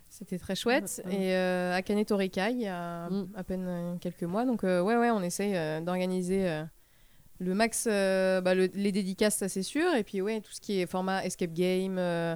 [0.10, 1.02] C'était très chouette.
[1.06, 1.12] Mm, mm.
[1.14, 3.28] Et euh, Akane Torikai il y a Mm.
[3.36, 4.44] à peine quelques mois.
[4.44, 6.64] Donc euh, ouais, ouais, on essaye euh, d'organiser euh,
[7.40, 9.94] le max, euh, bah, le- les dédicaces, ça c'est sûr.
[9.96, 11.98] Et puis ouais, tout ce qui est format escape game.
[11.98, 12.36] euh,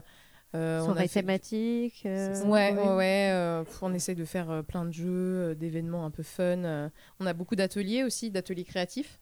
[0.55, 2.03] euh, on a fait- thématique.
[2.05, 5.07] euh, Ouais, ouais, euh, on essaye de faire euh, plein de jeux,
[5.51, 6.63] euh, d'événements un peu fun.
[6.63, 6.89] euh.
[7.19, 9.19] on a beaucoup d'ateliers aussi, d'ateliers créatifs.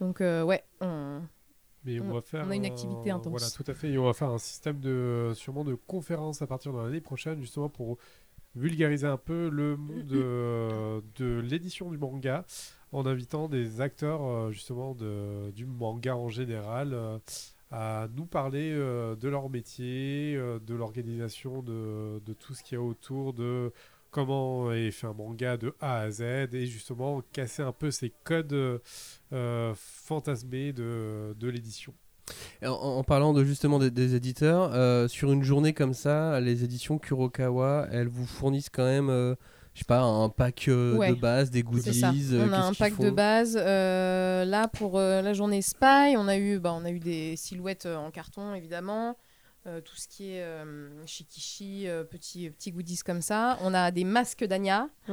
[0.00, 1.20] Donc euh, ouais, on-
[1.84, 3.30] Mais on, On- va faire on a une un- activité intense.
[3.30, 3.90] Voilà, tout à fait.
[3.90, 7.40] Et on va faire un système de sûrement de conférences à partir de l'année prochaine,
[7.40, 7.98] justement pour
[8.54, 10.06] vulgariser un peu le monde
[11.18, 12.44] de l'édition du manga,
[12.92, 16.92] en invitant des acteurs euh, justement de, du manga en général.
[16.92, 17.18] euh,
[17.74, 22.78] à nous parler euh, de leur métier, de l'organisation de, de tout ce qu'il y
[22.78, 23.72] a autour de
[24.10, 26.20] comment est fait un manga de A à Z
[26.52, 31.94] et justement casser un peu ces codes euh, fantasmés de, de l'édition.
[32.62, 38.08] En, parlant de justement des, éditeurs, sur une journée comme ça, les éditions Kurokawa, elles
[38.08, 39.34] vous fournissent quand même,
[39.74, 42.28] je sais pas, un pack euh, Ouais, de base, des goodies.
[42.32, 43.56] euh, On a un pack de base.
[43.60, 47.86] euh, là, pour la journée Spy, on a eu, bah, on a eu des silhouettes
[47.86, 49.16] en carton, évidemment.
[49.64, 53.58] Euh, tout ce qui est euh, shikishi, euh, petits, petits goodies comme ça.
[53.62, 55.12] On a des masques d'Anya Oh.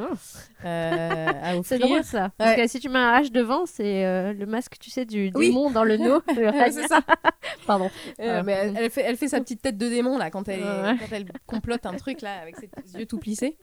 [0.65, 1.79] euh, à C'est offrir.
[1.81, 2.31] drôle ça.
[2.35, 2.63] Parce Ouais.
[2.63, 5.49] que si tu mets un H devant, c'est euh, le masque, tu sais, du Oui.
[5.49, 5.97] démon dans le.
[6.35, 7.01] Ouais, c'est ça.
[7.67, 7.91] Pardon.
[8.19, 10.61] Euh, mais elle, elle fait, elle fait sa petite tête de démon là quand elle,
[10.63, 10.95] Ouais.
[10.99, 13.55] quand elle complote un truc là avec ses yeux tout plissés.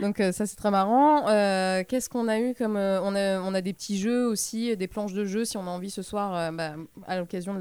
[0.00, 1.28] Donc euh, ça c'est très marrant.
[1.28, 4.76] Euh, Qu'est-ce qu'on a eu comme euh, on a on a des petits jeux aussi,
[4.76, 6.74] des planches de jeux si on a envie ce soir euh, bah,
[7.08, 7.60] à l'occasion de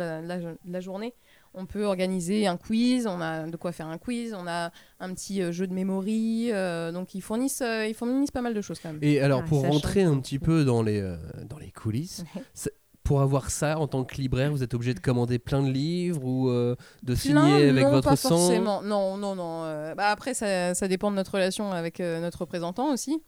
[0.68, 1.16] la journée.
[1.54, 5.14] On peut organiser un quiz, on a de quoi faire un quiz, on a un
[5.14, 8.62] petit euh, jeu de memory, euh, donc ils fournissent, euh, ils fournissent pas mal de
[8.62, 9.00] choses quand même.
[9.02, 10.18] Et alors, Ah, pour rentrer change.
[10.18, 11.16] un petit peu dans les, euh,
[11.50, 12.24] dans les coulisses,
[12.54, 12.74] c'est-
[13.04, 16.24] pour avoir ça en tant que libraire, vous êtes obligé de commander plein de livres
[16.24, 18.84] ou euh, de signer avec non, votre pas sang forcément.
[18.84, 19.64] Non, non, non.
[19.64, 23.20] euh, bah après, ça, ça dépend de notre relation avec euh, notre représentant aussi.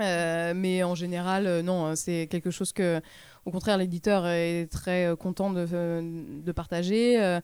[0.00, 3.00] Euh, mais en général, euh, non, c'est quelque chose que,
[3.44, 7.20] au contraire, l'éditeur est très euh, content de, euh, de partager.
[7.22, 7.40] euh,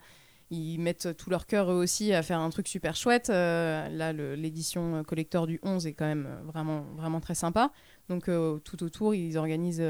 [0.50, 3.28] ils mettent tout leur cœur eux aussi à faire un truc super chouette.
[3.28, 7.70] Là, l'édition collector du 11 est quand même vraiment, vraiment très sympa.
[8.08, 8.30] Donc,
[8.64, 9.84] tout autour, ils organisent,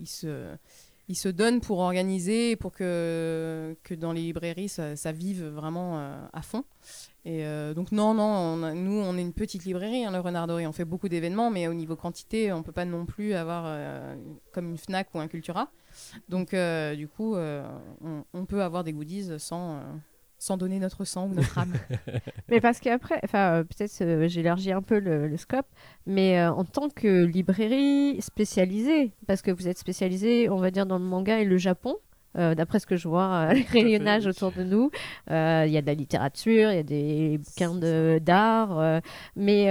[0.00, 0.54] ils se
[1.08, 5.98] ils se donnent pour organiser, pour que, que dans les librairies, ça, vive vraiment
[6.32, 6.62] à fond.
[7.28, 10.20] Et euh, donc non, non, on a- nous, on est une petite librairie, hein, le
[10.20, 10.64] Renard Doré.
[10.64, 14.14] On fait beaucoup d'événements, mais au niveau quantité, on peut pas non plus avoir euh,
[14.52, 15.68] comme une FNAC ou un Cultura.
[16.28, 17.66] Donc euh, du coup, euh,
[18.04, 19.80] on, on peut avoir des goodies sans, euh,
[20.38, 21.72] sans donner notre sang ou notre âme.
[22.48, 25.66] Mais parce qu'après, enfin, euh, peut-être euh, j'élargis un peu le, le scope,
[26.06, 30.86] mais euh, en tant que librairie spécialisée, parce que vous êtes spécialisé, on va dire,
[30.86, 31.96] dans le manga et le Japon.
[32.36, 34.90] Euh, D'après ce que je vois, euh, les rayonnages autour de nous,
[35.30, 39.00] Euh, il y a de la littérature, il y a des bouquins de- d'art, euh,
[39.34, 39.68] mais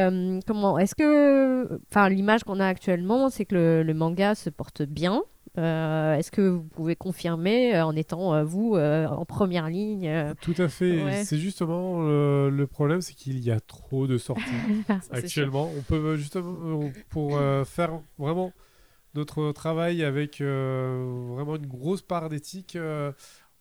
[0.48, 4.82] comment Est-ce que, enfin, l'image qu'on a actuellement, c'est que le, le manga se porte
[4.84, 5.22] bien.
[5.58, 11.02] Est-ce que vous pouvez confirmer en étant vous en première ligne Tout à fait.
[11.02, 11.24] Ouais.
[11.24, 14.44] C'est justement le problème, c'est qu'il y a trop de sorties.
[15.12, 15.70] Actuellement.
[15.78, 18.52] On peut justement, pour faire vraiment
[19.16, 23.12] notre travail avec euh, vraiment une grosse part d'éthique, euh,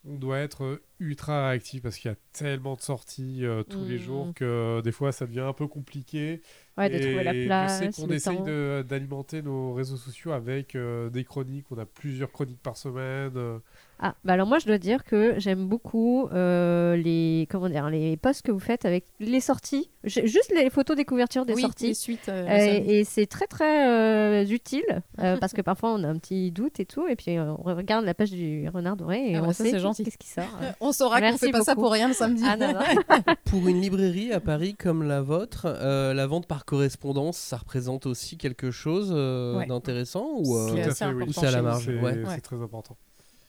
[0.05, 3.97] on doit être ultra réactif parce qu'il y a tellement de sorties euh, tous les
[3.97, 3.99] Mm.
[3.99, 6.43] jours que euh, des fois ça devient un peu compliqué.
[6.79, 8.39] Ouais, de trouver la place, sais qu'on essaye
[8.85, 11.67] d'alimenter nos réseaux sociaux avec euh, des chroniques.
[11.71, 13.33] On a plusieurs chroniques par semaine.
[13.37, 13.59] euh,
[14.01, 18.17] Ah, bah alors moi je dois dire que j'aime beaucoup euh, les comment dire les
[18.17, 21.89] posts que vous faites avec les sorties, juste les photos des couvertures des oui, sorties.
[21.89, 22.29] les suites.
[22.29, 24.83] euh, Euh, et c'est très très euh, utile
[25.21, 28.05] euh, parce que parfois on a un petit doute et tout et puis on regarde
[28.05, 30.45] la page du renard doré et Ah on bah ça, sait c'est qu'est-ce qui sort.
[30.81, 32.43] on saura qu'on fait pas ça pour rien le samedi.
[32.47, 32.81] Ah non, non.
[33.45, 38.07] Pour une librairie à Paris comme la vôtre, euh, la vente par correspondance, ça représente
[38.07, 39.67] aussi quelque chose euh, Ouais.
[39.67, 41.23] d'intéressant ou euh, C'est tout à assez fait, oui.
[41.23, 42.13] important c'est à la marge, C'est ouais.
[42.25, 42.41] c'est Ouais.
[42.41, 42.97] très important.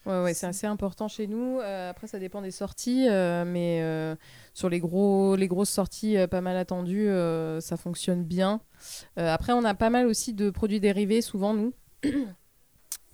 [0.06, 1.60] Ouais, ouais, c'est assez important chez nous.
[1.62, 4.16] Euh, après, ça dépend des sorties, euh, mais euh,
[4.54, 8.62] sur les, gros, les grosses sorties euh, pas mal attendues, euh, ça fonctionne bien.
[9.18, 11.74] Euh, après, on a pas mal aussi de produits dérivés, souvent, nous.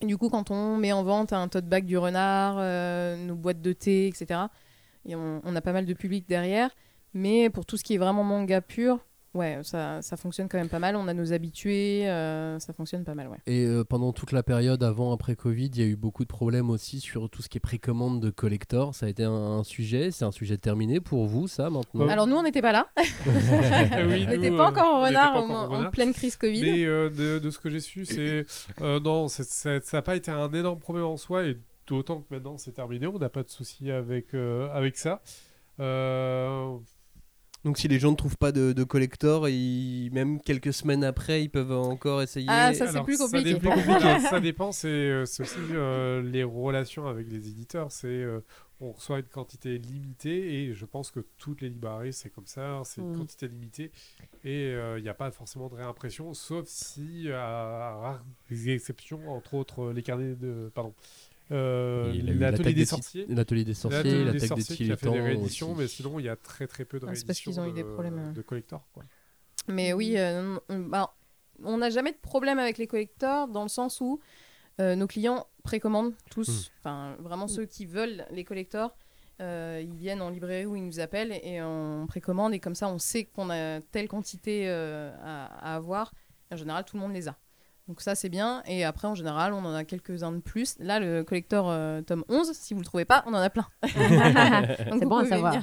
[0.01, 3.35] Et du coup, quand on met en vente un tote bag du renard, euh, nos
[3.35, 4.41] boîtes de thé, etc.,
[5.05, 6.71] et on, on a pas mal de public derrière.
[7.13, 8.99] Mais pour tout ce qui est vraiment manga pur,
[9.33, 10.95] ouais, ça, ça fonctionne quand même pas mal.
[10.95, 13.37] On a nos habitués, euh, ça fonctionne pas mal, ouais.
[13.47, 16.29] Et euh, pendant toute la période avant, après Covid, il y a eu beaucoup de
[16.29, 18.93] problèmes aussi sur tout ce qui est précommande de collector.
[18.95, 22.07] Ça a été un, un sujet, c'est un sujet terminé pour vous, ça, maintenant?
[22.07, 22.87] Alors nous, on n'était pas là.
[24.07, 26.61] Oui, on n'était pas euh, encore en renard, en, pleine crise Covid.
[26.61, 28.45] Mais euh, de, de ce que j'ai su, c'est
[28.81, 31.57] euh, non, ça n'a pas été un énorme problème en soi, et
[31.87, 35.21] d'autant que maintenant c'est terminé, on n'a pas de souci avec, euh, avec ça.
[35.79, 36.77] Euh,
[37.63, 41.43] Donc si les gens ne trouvent pas de, de collector, ils- même quelques semaines après,
[41.43, 42.47] ils peuvent encore essayer.
[42.49, 43.53] Ah, ça, c'est plus ça compliqué.
[43.53, 43.75] dépend-
[44.29, 47.91] ça dépend, c'est euh, c'est aussi euh, les relations avec les éditeurs.
[47.91, 48.39] C'est euh,
[48.79, 52.81] on reçoit une quantité limitée et je pense que toutes les librairies c'est comme ça,
[52.83, 53.17] c'est une Mm.
[53.19, 53.91] quantité limitée
[54.43, 58.23] et euh, il n'y a pas forcément de réimpression, sauf si à rares
[58.65, 60.95] exceptions, entre autres les carnets de pardon.
[61.51, 63.25] Euh, L'atelier des des sorciers.
[63.29, 65.79] L'atelier des sorciers, L'atelier des l'attaque des sorciers qui a fait des rééditions, aussi.
[65.81, 67.65] mais sinon il y a très très peu de Ah, c'est parce rééditions qu'ils ont
[67.65, 68.87] eu des de- problèmes, de collector.
[68.93, 69.03] Quoi.
[69.67, 71.13] Mais oui, euh, on- bah,
[71.63, 74.19] on n'a jamais de problème avec les collectors dans le sens où
[74.79, 76.71] euh, nos clients précommandent tous, Mm.
[76.79, 78.95] enfin vraiment ceux qui veulent les collectors,
[79.41, 82.87] euh, ils viennent en librairie ou ils nous appellent et on précommande et comme ça
[82.87, 86.13] on sait qu'on a telle quantité euh, à, à avoir.
[86.51, 87.37] En général, tout le monde les a.
[87.87, 90.75] Donc ça c'est bien et après en général on en a quelques-uns de plus.
[90.79, 93.65] Là le collector euh, tome 11, si vous le trouvez pas, on en a plein.
[93.83, 95.53] Donc, C'est bon à savoir.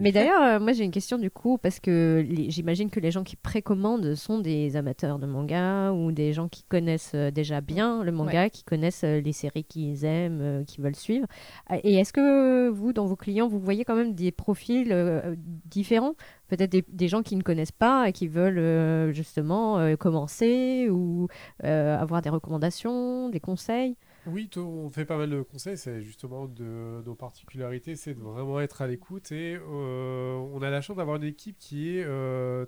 [0.00, 3.10] Mais d'ailleurs, euh, moi j'ai une question du coup, parce que les- j'imagine que les
[3.10, 7.60] gens qui précommandent sont des amateurs de manga ou des gens qui connaissent euh, déjà
[7.60, 11.26] bien le manga, qui connaissent euh, les séries qu'ils aiment, euh, qui veulent suivre.
[11.70, 15.34] Euh, Et est-ce que vous, dans vos clients, vous voyez quand même des profils euh,
[15.66, 16.14] différents?
[16.52, 21.28] Peut-être des, gens qui ne connaissent pas et qui veulent euh, justement euh, commencer ou
[21.64, 23.96] euh, avoir des recommandations, des conseils
[24.26, 25.78] Oui, on fait pas mal de conseils.
[25.78, 29.32] C'est justement de nos particularités, c'est de vraiment être à l'écoute.
[29.32, 32.06] Et on a la chance d'avoir une équipe qui est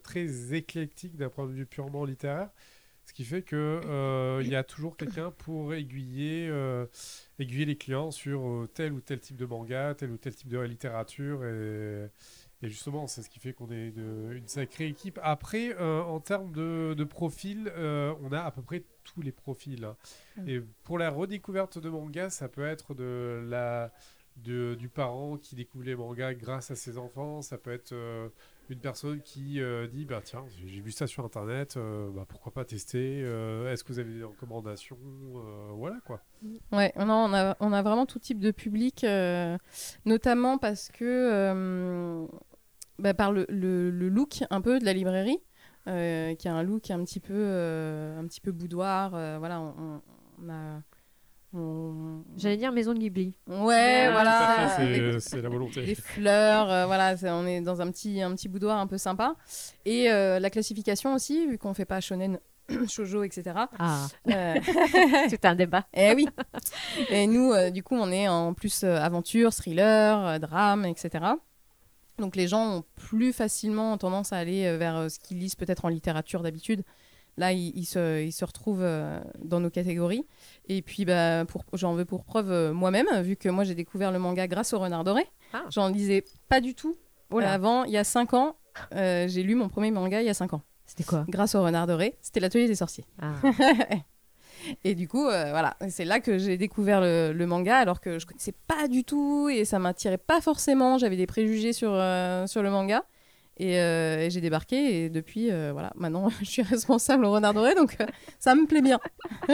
[0.03, 2.49] très éclectique d'un point de vue purement littéraire.
[3.07, 6.51] Ce qui fait que euh, y a toujours quelqu'un pour aiguiller,
[7.39, 11.45] les clients sur tel ou tel type de manga, tel ou tel type de littérature.
[11.45, 12.09] Et,
[12.65, 15.19] et justement, c'est ce qui fait qu'on est une, une sacrée équipe.
[15.23, 19.33] Après, euh, en termes de, de profil, euh, on a à peu près tous les
[19.33, 19.85] profils.
[19.85, 19.97] hein.
[20.47, 23.93] Et pour la redécouverte de manga, ça peut être de la,
[24.39, 27.43] de- du parent qui découvre les mangas grâce à ses enfants.
[27.43, 28.29] Ça peut être euh,
[28.71, 29.61] une personne qui
[29.93, 31.77] dit bah tiens j'ai- vu ça sur internet,
[32.15, 33.19] bah, pourquoi pas tester.
[33.21, 34.97] Est-ce que vous avez des recommandations
[35.75, 36.23] Voilà quoi.
[36.73, 39.05] Ouais, non, on a, on a vraiment tout type de public,
[40.07, 42.27] notamment parce que
[42.99, 45.39] bah, par le, le- le look un peu de la librairie,
[45.89, 49.13] euh, qui a un look un petit peu, euh, un petit peu boudoir.
[49.15, 50.01] euh, voilà, on, on-
[50.45, 50.81] on a.
[51.55, 53.35] on- J'allais dire Maison de Ghibli.
[53.47, 54.69] Ouais, Ah, voilà.
[55.21, 55.85] C'est- la volonté.
[55.85, 59.37] Des fleurs, euh, voilà, on est dans un petit, un petit boudoir un peu sympa.
[59.85, 62.39] Et euh, la classification aussi, vu qu'on fait pas shonen,
[62.89, 63.43] shoujo, etc.
[63.79, 64.55] Ah, Euh,
[65.29, 65.85] c'est un débat.
[65.95, 66.27] Eh oui.
[67.11, 71.25] Et nous, euh, du coup, on est en plus aventure, thriller, drame, etc.
[72.19, 75.55] Donc les gens ont plus facilement tendance à aller euh, vers euh, ce qu'ils lisent
[75.57, 76.83] peut-être en littérature d'habitude.
[77.37, 80.25] Là, ils, ils se, ils se retrouvent euh, dans nos catégories.
[80.69, 84.47] Et puis, bah, j'en veux pour preuve moi-même, vu que moi, j'ai découvert le manga
[84.47, 85.25] grâce au Renard Doré.
[85.53, 85.65] Ah.
[85.71, 86.97] J'en lisais pas du tout
[87.31, 87.53] Oh là.
[87.53, 87.83] avant.
[87.85, 88.55] Il y a 5 ans,
[88.95, 90.63] euh, j'ai lu mon premier manga il y a 5 ans.
[90.87, 91.25] C'était quoi?
[91.29, 92.17] Grâce au Renard Doré.
[92.23, 93.05] C'était l'atelier des sorciers.
[93.21, 93.33] Ah.
[94.85, 98.19] Et du coup, euh, voilà, c'est là que j'ai découvert le, le manga, alors que
[98.19, 100.99] je connaissais pas du tout et ça m'attirait pas forcément.
[100.99, 103.05] J'avais des préjugés sur, euh, sur le manga.
[103.57, 107.55] Et, euh, et j'ai débarqué et depuis, euh, voilà, maintenant je suis responsable au Renard
[107.55, 108.07] Doré, donc euh,
[108.41, 108.99] ça me plaît bien.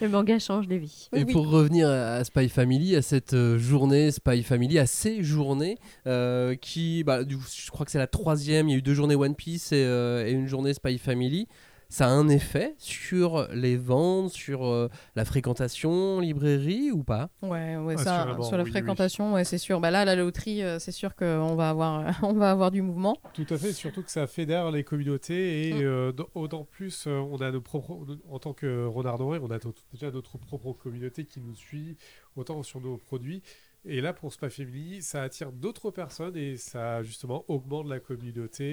[0.00, 1.08] Le manga change des vies.
[1.12, 1.32] Et Oui.
[1.32, 5.78] pour revenir à Spy Family, à cette journée Spy Family, à ces journées
[6.08, 9.14] euh, qui, bah, je crois que c'est la troisième, il y a eu deux journées
[9.14, 11.46] One Piece et, euh, et une journée Spy Family.
[11.90, 17.30] Ça a un effet sur les ventes, sur euh, la fréquentation, librairie ou pas?
[17.40, 19.80] Ouais, ouais, Ah, ça, sur la oui, fréquentation, ouais, c'est sûr.
[19.80, 23.16] Bah là, la loterie, euh, c'est sûr qu'on va avoir, on va avoir du mouvement.
[23.32, 25.80] Tout à fait, surtout que ça fédère les communautés et Mm.
[25.82, 27.98] euh, d- d'autant plus, euh, on a nos propres,
[28.30, 29.58] en tant que Renard Doré, on a
[29.92, 31.96] déjà notre propre communauté qui nous suit
[32.36, 33.42] autant sur nos produits.
[33.84, 38.64] Et là, pour Spy Family, ça attire d'autres personnes et ça justement augmente la communauté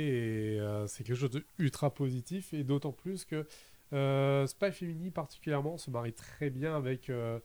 [0.55, 2.53] et euh, c'est quelque chose de ultra positif.
[2.53, 3.45] Et d'autant plus que
[3.93, 7.39] euh, Spy Family particulièrement se marie très bien avec, euh,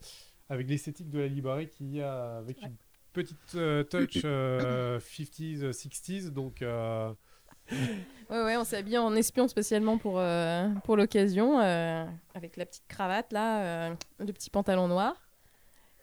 [0.49, 2.77] avec l'esthétique de la librairie qu'il y a avec une
[3.13, 6.31] petite euh, touch euh, 50s, 60s.
[6.31, 6.65] Donc,
[8.31, 10.21] Ouais, ouais, on s'est habillé en espion spécialement pour,
[10.83, 15.30] pour l'occasion, avec la petite cravate là, le petit pantalon noir,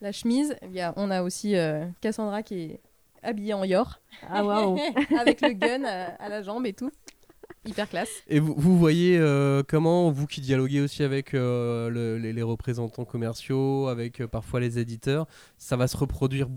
[0.02, 0.56] la chemise.
[0.64, 2.80] Il y a, on a aussi euh, Cassandra qui est
[3.24, 4.78] habillée en yor, Ah waouh.
[5.20, 6.91] avec le gun à, à la jambe et tout.
[7.66, 8.10] Hyper classe.
[8.30, 12.41] Et vous, vous voyez euh, comment, vous qui dialoguez aussi avec euh, le- les, les
[12.43, 15.28] représentants commerciaux, avec euh, parfois les éditeurs,
[15.58, 16.48] ça va se reproduire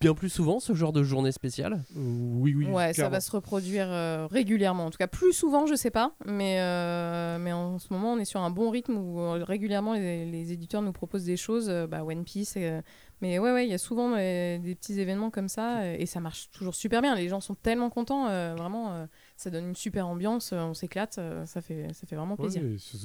[0.00, 2.66] bien plus souvent ce genre de journée spéciale oui, oui.
[2.66, 4.86] ouais, ça va se reproduire euh, régulièrement.
[4.86, 6.12] En tout cas, plus souvent, je sais pas.
[6.26, 9.94] Mais, euh, mais en ce moment, on est sur un bon rythme où euh, régulièrement
[9.94, 11.68] les, les éditeurs nous proposent des choses.
[11.68, 12.54] euh, bah, One Piece.
[12.56, 12.80] euh,
[13.20, 16.06] mais ouais, ouais, il y a souvent euh, des petits événements comme ça euh, et
[16.06, 17.14] ça marche toujours super bien.
[17.14, 18.28] Les gens sont tellement contents.
[18.28, 19.06] euh, vraiment, euh,
[19.38, 20.52] ça donne une super ambiance.
[20.52, 21.18] euh, on s'éclate.
[21.18, 22.60] euh, ça, fait, ça fait vraiment plaisir.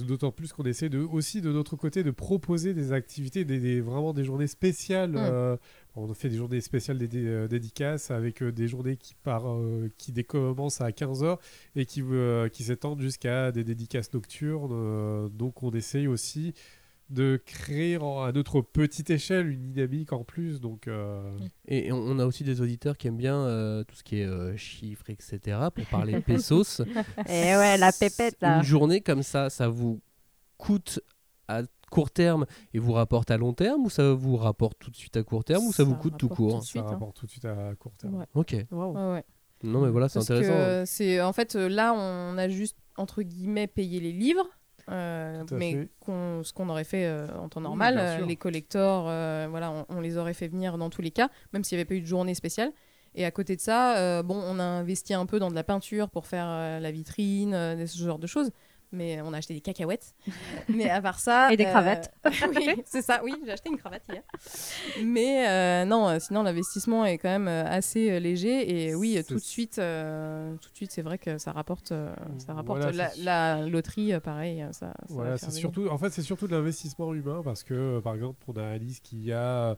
[0.08, 3.82] D'autant plus qu'on essaie de, aussi de notre côté de proposer des activités, des, des-
[3.82, 5.12] vraiment des journées spéciales.
[5.12, 5.18] Mm.
[5.18, 5.58] euh,
[5.96, 10.12] on fait des journées spéciales des, dédicaces avec euh, des journées qui, par, euh, qui
[10.12, 11.38] dé- commencent à 15h
[11.76, 12.04] et qui,
[12.52, 15.30] qui s'étendent jusqu'à des dédicaces nocturnes.
[15.30, 16.54] donc on essaye aussi
[17.14, 20.60] de créer en- à notre petite échelle une dynamique en plus.
[20.60, 21.38] Donc, euh,
[21.68, 24.26] Et on- on a aussi des auditeurs qui aiment bien euh, tout ce qui est
[24.26, 25.58] euh, chiffres, etc.
[25.74, 26.82] Pour parler pesos.
[27.30, 28.58] Et ouais, la pépette là.
[28.58, 30.02] Une journée comme ça, ça vous
[30.58, 31.00] coûte
[31.48, 31.62] à
[31.92, 35.16] court terme et vous rapporte à long terme ou ça vous rapporte tout de suite
[35.16, 36.92] à court terme ou ça, Ça vous coûte tout court tout de suite, ça hein.
[36.92, 38.16] rapporte tout de suite à court terme.
[38.16, 38.26] Ouais.
[38.34, 38.56] Ok.
[38.72, 38.94] Waouh.
[38.96, 39.24] Ouais, ouais.
[39.64, 40.86] Non mais voilà, c'est Parce que intéressant.
[40.92, 44.46] c'est en fait là on a juste entre guillemets payé les livres,
[44.92, 45.72] euh, mais
[46.44, 50.02] ce qu'on aurait fait euh, en temps normal, euh, les collectors, euh, voilà, on, on
[50.02, 52.06] les aurait fait venir dans tous les cas, même s'il n'y avait pas eu de
[52.06, 52.72] journée spéciale.
[53.16, 55.64] Et à côté de ça, euh, bon, on a investi un peu dans de la
[55.64, 58.50] peinture pour faire euh, la vitrine, euh, ce genre de choses.
[58.94, 60.14] Mais on a acheté des cacahuètes.
[60.70, 61.52] mais à part ça.
[61.52, 62.14] Et des euh, cravates.
[62.56, 63.22] oui, c'est ça.
[63.24, 64.22] Oui, j'ai acheté une cravate hier.
[65.04, 68.88] Mais euh, non, euh, sinon l'investissement est quand même assez léger.
[68.88, 72.14] Et oui, tout de suite, euh, tout de suite, c'est vrai que ça rapporte, euh,
[72.38, 72.82] ça rapporte.
[72.82, 74.94] Voilà, la, loterie, pareil, ça.
[75.10, 78.54] Voilà, c'est surtout, en fait, c'est surtout de l'investissement humain parce que, par exemple, on
[78.54, 79.78] a Alice qui a,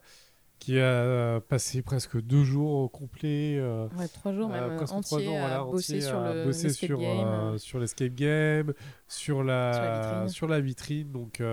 [0.59, 3.57] qui a euh, passé presque deux jours au complet.
[3.59, 6.33] euh, Ouais, trois jours même euh, presque euh, trois jours, voilà, à bosser sur à
[6.33, 7.27] le bosser l'escape sur, game.
[7.27, 7.57] euh, euh.
[7.57, 8.73] sur l'escape game,
[9.07, 10.29] sur la, Sur la vitrine.
[10.29, 11.11] sur la vitrine.
[11.11, 11.43] Donc,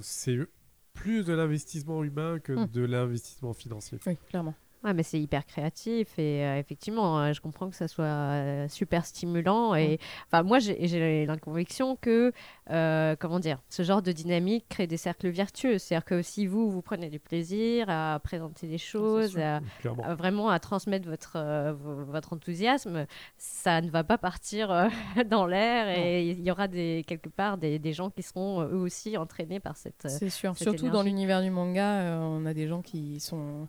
[0.00, 0.38] c'est
[0.94, 2.66] plus de l'investissement humain que Hmm.
[2.72, 3.98] de l'investissement financier.
[4.06, 4.54] Oui, clairement.
[4.84, 8.68] Ouais, mais c'est hyper créatif et euh, effectivement, euh, je comprends que ça soit euh,
[8.68, 9.74] super stimulant.
[9.74, 12.32] Et enfin, moi, j'ai la conviction que,
[13.18, 15.78] comment dire, ce genre de dynamique crée des cercles vertueux.
[15.78, 19.60] C'est-à-dire que si vous, vous prenez du plaisir à présenter des choses, à,
[20.04, 23.06] à vraiment à transmettre votre, vo- votre enthousiasme,
[23.38, 24.88] ça ne va pas partir
[25.30, 28.76] dans l'air et il y aura des, quelque part des, des gens qui seront eux
[28.76, 30.06] aussi entraînés par cette.
[30.08, 30.56] C'est sûr.
[30.56, 33.66] cette Surtout dans l'univers du manga, on a des gens qui sont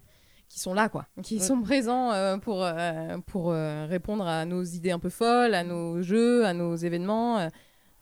[0.49, 1.41] qui sont là, quoi, qui Ouais.
[1.43, 5.63] sont présents euh, pour euh, pour euh, répondre à nos idées un peu folles, à
[5.63, 7.39] nos jeux, à nos événements.
[7.39, 7.49] euh.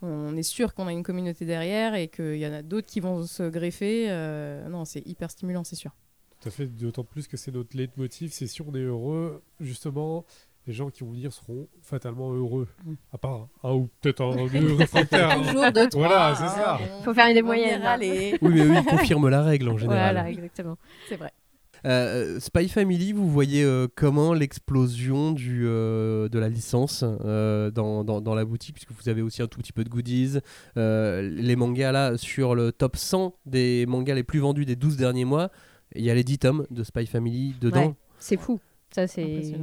[0.01, 2.99] on est sûr qu'on a une communauté derrière et qu'il y en a d'autres qui
[2.99, 4.05] vont se greffer.
[4.09, 5.91] euh, non, c'est hyper stimulant, c'est sûr.
[6.41, 10.25] Tout à fait, d'autant plus que c'est notre leitmotiv, c'est si on est heureux, justement,
[10.67, 12.67] les gens qui vont venir seront fatalement heureux.
[12.83, 12.93] Mm.
[13.13, 15.31] À part un ou peut-être un heureux réfractaire.
[15.31, 15.41] hein.
[15.47, 16.07] Toujours deux, trois.
[16.07, 16.77] Voilà, c'est ça.
[16.99, 17.81] on- Faut faire des moyennes.
[17.99, 20.13] Oui, mais oui, il confirme la règle en général.
[20.13, 20.77] Voilà, exactement.
[21.09, 21.31] C'est vrai.
[21.85, 28.03] Euh, Spy Family, vous voyez euh, comment l'explosion du, euh, de la licence euh, dans,
[28.03, 30.39] dans, dans la boutique, puisque vous avez aussi un tout petit peu de goodies.
[30.77, 34.97] Euh, les mangas, là, sur le top 100 des mangas les plus vendus des 12
[34.97, 35.51] derniers mois,
[35.95, 37.87] il y a les 10 tomes de Spy Family dedans.
[37.87, 38.59] Ouais, c'est fou.
[38.91, 39.53] Ça, c'est.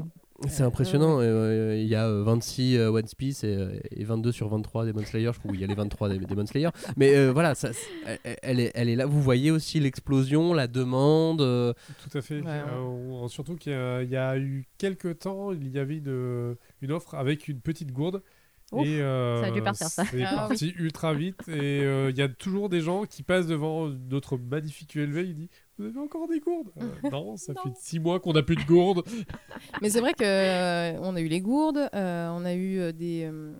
[0.48, 1.18] C'est impressionnant.
[1.20, 4.84] euh, Il y a euh, 26 euh, One Piece et, euh, et 22 sur 23
[4.86, 5.30] Demon Slayer.
[5.32, 6.68] Je crois qu'il y a les 23 des Demon Slayer.
[6.96, 7.70] Mais euh, voilà, ça,
[8.42, 9.06] elle, est, elle est là.
[9.06, 11.40] Vous voyez aussi l'explosion, la demande.
[11.40, 11.72] euh,
[12.08, 12.40] Tout à fait.
[12.40, 12.48] Ouais.
[12.48, 16.56] Euh, surtout qu'il y, a- il y a eu quelques temps, il y avait une,
[16.82, 18.22] une offre avec une petite gourde.
[18.72, 20.04] Ouf, et euh, ça a dû partir, ça.
[20.10, 21.36] C'est Ah parti ultra vite.
[21.48, 25.18] Et euh, il y a toujours des gens qui passent devant notre magnifique ULV.
[25.26, 25.48] Ils disent
[25.82, 26.70] Vous avez encore des gourdes?
[26.80, 29.02] Euh, Non, ça fait six mois qu'on n'a plus de gourdes.
[29.82, 33.24] Mais c'est vrai que euh, on a eu les gourdes, euh, on a eu des
[33.30, 33.52] euh,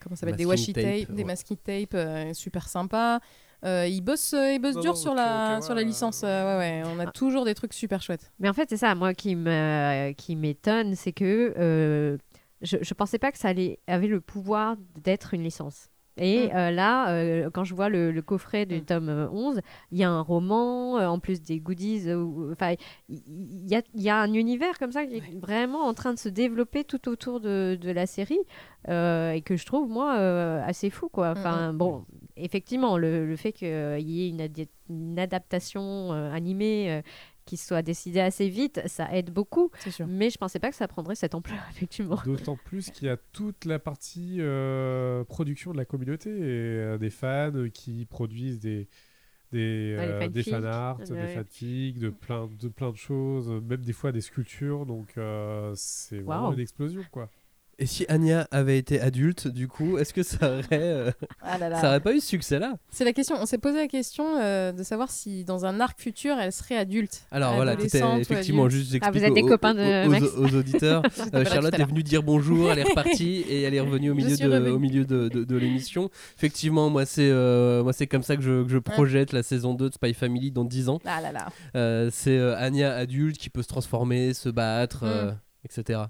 [0.00, 0.36] comment ça s'appelle?
[0.36, 1.24] Des washi tape, tape, des ouais.
[1.24, 3.20] masking tape euh, super sympas.
[3.64, 6.22] Euh, ils bossent, ils bossent Non, dur non, sur la sur la licence.
[6.22, 6.28] ouais.
[6.28, 8.30] ouais, ouais, on a toujours des trucs super chouettes.
[8.38, 12.16] Mais en fait, c'est ça, moi, qui me, qui m'étonne, c'est que euh,
[12.62, 15.90] je, je pensais pas que ça allait, avait le pouvoir d'être une licence.
[16.18, 16.56] Et Mm.
[16.56, 18.84] euh, là, euh, quand je vois le, le coffret du Mm.
[18.84, 19.60] tome euh, 11,
[19.92, 22.08] il y a un roman, euh, en plus des goodies.
[22.08, 22.74] euh, Enfin,
[23.08, 26.12] il y, a, il y a un univers comme ça qui est vraiment en train
[26.12, 28.38] de se développer tout autour de, de la série
[28.88, 31.08] euh, et que je trouve, moi, euh, assez fou.
[31.08, 31.34] Quoi.
[31.36, 32.04] Enfin, bon,
[32.36, 37.02] effectivement, le, le fait qu'il y ait une, adaptation euh, animée euh,
[37.48, 39.70] qui soit décidée assez vite, ça aide beaucoup.
[39.78, 40.06] C'est sûr.
[40.06, 42.20] Mais je pensais pas que ça prendrait cette ampleur, effectivement.
[42.26, 46.98] D'autant plus qu'il y a toute la partie euh, production de la communauté et euh,
[46.98, 48.86] des fans qui produisent des
[49.50, 51.34] des, Ouais, euh, des fanarts, Ouais, des ouais.
[51.34, 54.84] fanfics, de plein de plein de choses, même des fois des sculptures.
[54.84, 57.30] Donc euh, c'est vraiment une explosion quoi.
[57.80, 61.10] Et si Anya avait été adulte, du coup, est-ce que ça aurait, euh,
[61.42, 61.80] Ah là là.
[61.80, 62.74] ça aurait pas eu ce succès-là?
[62.90, 63.36] C'est la question.
[63.40, 66.76] On s'est posé la question euh, de savoir si dans un arc futur, elle serait
[66.76, 67.22] adulte.
[67.30, 67.80] Alors voilà, ou
[68.18, 71.02] effectivement juste Ah, vous êtes des aux, copains de aux- aux- Max aux auditeurs.
[71.34, 74.36] Euh, Charlotte est venue dire bonjour, elle est repartie et elle est revenue au milieu,
[74.36, 74.70] de, revenue.
[74.70, 76.10] au milieu de, de- l'émission.
[76.36, 79.74] Effectivement, moi c'est euh, moi c'est comme ça que je, que je projette la saison
[79.74, 80.98] 2 de Spy Family dans 10 ans.
[81.04, 81.48] Ah là là.
[81.76, 85.34] Euh, c'est euh, Anya adulte qui peut se transformer, se battre, euh, Mm.
[85.64, 86.00] etc.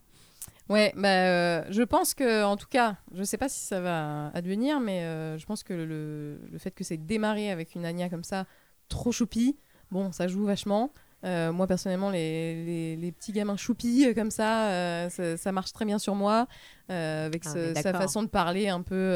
[0.69, 4.29] Ouais, bah, euh, je pense que, en tout cas, je sais pas si ça va
[4.35, 8.11] advenir, mais euh, je pense que le, le fait que c'est démarré avec une Anya
[8.11, 8.45] comme ça,
[8.91, 9.57] trop choupie,
[9.91, 10.93] bon, ça joue vachement.
[11.25, 15.85] Euh, moi, personnellement, les, les, les petits gamins choupis comme ça, ça, ça marche très
[15.85, 16.47] bien sur moi,
[16.89, 19.15] avec Ah, ce- sa façon de parler un peu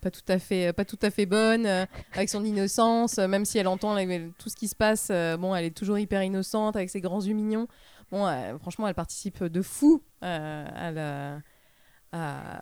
[0.00, 1.66] pas tout à fait, pas tout à fait bonne,
[2.14, 3.94] avec son innocence, même si elle entend
[4.38, 7.34] tout ce qui se passe, bon, elle est toujours hyper innocente avec ses grands yeux
[7.34, 7.68] mignons.
[8.10, 11.40] Bon, euh, franchement, elle participe de fou euh, à la,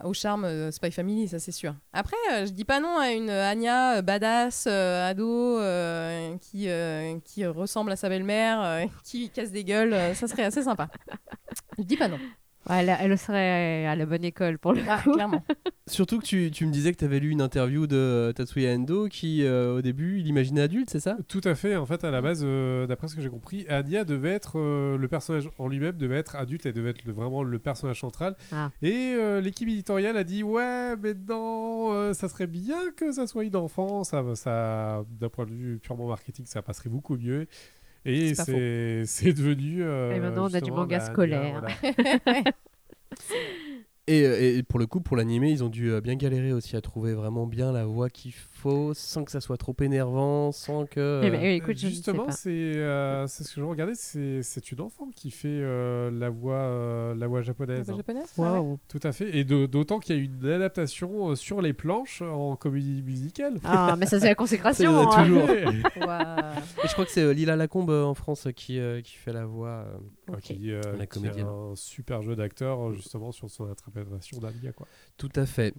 [0.05, 1.74] au charme Spy Family, ça c'est sûr.
[1.92, 5.59] Après, euh, je dis pas non à une Anya badass, ado,
[6.40, 6.68] qui,
[7.24, 10.88] qui ressemble à sa belle-mère, qui casse des gueules, ça serait assez sympa.
[11.78, 12.18] Je dis pas non.
[12.69, 15.12] Elle, elle serait à la bonne école pour le Ah, coup.
[15.12, 15.43] clairement.
[15.87, 18.75] Surtout que tu, tu me disais que tu avais lu une interview de euh, Tatsuya
[18.75, 21.16] Endo qui, euh, au début, il imaginait adulte, c'est ça?
[21.29, 21.77] Tout à fait.
[21.77, 24.99] En fait, à la base, euh, d'après ce que j'ai compris, Anya devait être euh,
[24.99, 28.37] le personnage en lui-même devait être adulte, elle devait être le- vraiment le personnage central.
[28.53, 28.71] Ah.
[28.83, 33.27] Et euh, l'équipe éditoriale a dit ouais, mais non, euh, ça serait bien que ça
[33.27, 34.05] soit une enfant.
[34.05, 37.47] Ça, ça, d'un point de vue purement marketing, ça passerait beaucoup mieux.
[38.05, 38.34] Et
[39.07, 39.82] C'est devenu.
[39.82, 41.51] euh, Et maintenant, on a du manga Anya, scolaire.
[41.51, 41.68] voilà.
[44.07, 46.76] Et, euh, et pour le coup, pour l'animé, ils ont dû euh, bien galérer aussi
[46.76, 50.84] à trouver vraiment bien la voix qu'il faut, sans que ça soit trop énervant, sans
[50.86, 51.20] que.
[51.24, 54.80] Eh ben, oui, écoute, Justement, c'est euh, c'est ce que je regardais, c'est c'est une
[54.80, 57.78] enfant qui fait euh, la voix euh, la voix japonaise.
[57.78, 57.96] La voix hein.
[57.98, 58.48] japonaise Ah ouais.
[58.59, 58.78] Waouh.
[58.88, 62.56] Tout à fait, et d'autant qu'il y a une adaptation euh, sur les planches en
[62.56, 63.59] comédie musicale.
[63.64, 64.68] Ah, mais ça, c'est la consécration.
[64.78, 65.24] Ça, il y en a hein.
[65.24, 65.50] toujours.
[66.84, 69.46] Et je crois que c'est euh, Lila Lacombe en France qui, euh, qui fait la
[69.46, 69.86] voix.
[69.86, 69.98] euh,
[70.34, 70.40] Ok.
[70.42, 71.46] Qui, euh, La qui a comédienne.
[71.46, 74.86] un super jeu d'acteur justement sur son interprétation d'Alia quoi.
[75.16, 75.74] Tout à fait.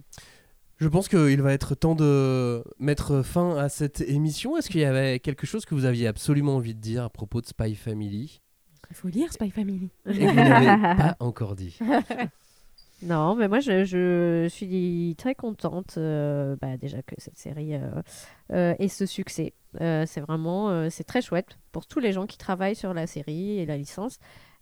[0.80, 4.56] Je pense qu'il va être temps de mettre fin à cette émission.
[4.56, 7.42] Est-ce qu'il y avait quelque chose que vous aviez absolument envie de dire à propos
[7.42, 8.40] de Spy Family?
[8.88, 9.90] Il faut lire Spy Family.
[10.06, 11.78] et que vous n'avez pas encore dit
[13.02, 17.90] Non, mais moi je, je suis très contente euh, bah, déjà que cette série euh,
[18.52, 19.52] euh, ait ce succès.
[19.80, 23.06] Euh, c'est vraiment euh, c'est très chouette pour tous les gens qui travaillent sur la
[23.06, 24.18] série et la licence.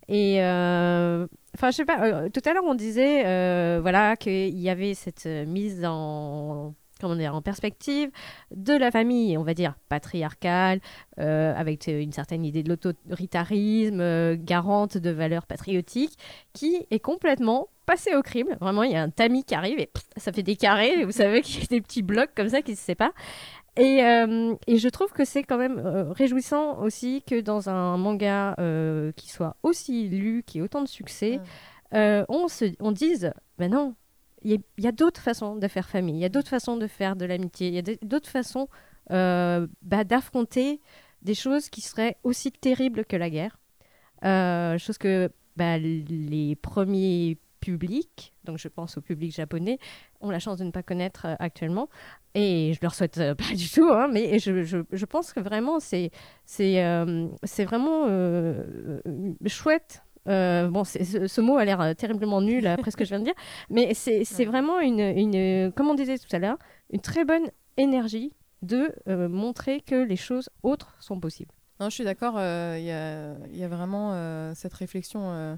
[0.09, 2.03] Et euh, enfin, je sais pas.
[2.03, 7.15] euh, tout à l'heure, on disait euh, voilà qu'il y avait cette mise en comment
[7.15, 8.09] dire en perspective
[8.51, 10.81] de la famille, on va dire patriarcale,
[11.15, 16.17] avec une certaine idée de l'autoritarisme, garante de valeurs patriotiques,
[16.51, 18.49] qui est complètement passé au crime.
[18.59, 21.05] Vraiment, il y a un tamis qui arrive et ça fait des carrés.
[21.05, 23.13] Vous savez qu'il y a des petits blocs comme ça qui se séparent.
[23.79, 27.97] Et, euh, et je trouve que c'est quand même euh, réjouissant aussi que dans un
[27.97, 31.39] manga euh, qui soit aussi lu, qui ait autant de succès,
[31.93, 33.95] euh, on, se, on dise, ben non,
[34.43, 37.15] il y a, d'autres façons de faire famille, il y a d'autres façons de faire
[37.15, 38.67] de l'amitié, il y a d'autres façons
[39.09, 40.81] bah, d'affronter
[41.21, 43.57] des choses qui seraient aussi terribles que la guerre.
[44.77, 49.79] Chose que bah, les premiers publics, donc je pense au public japonais,
[50.21, 51.89] ont la chance de ne pas connaître euh, actuellement.
[52.35, 55.39] Et je leur souhaite euh, pas du tout, hein, mais je, je, je pense que
[55.39, 56.11] vraiment c'est
[56.45, 58.63] c'est euh, c'est vraiment euh,
[59.47, 60.03] chouette.
[60.25, 63.33] Bon, ce, ce mot a l'air terriblement nul après ce que je viens de dire,
[63.71, 66.57] mais c'est c'est vraiment une, une, comme on disait tout à l'heure,
[66.91, 68.93] une très bonne énergie de
[69.27, 71.51] montrer que les choses autres sont possibles.
[71.79, 72.35] Non, je suis d'accord.
[72.35, 75.57] Il y, a, y a vraiment cette réflexion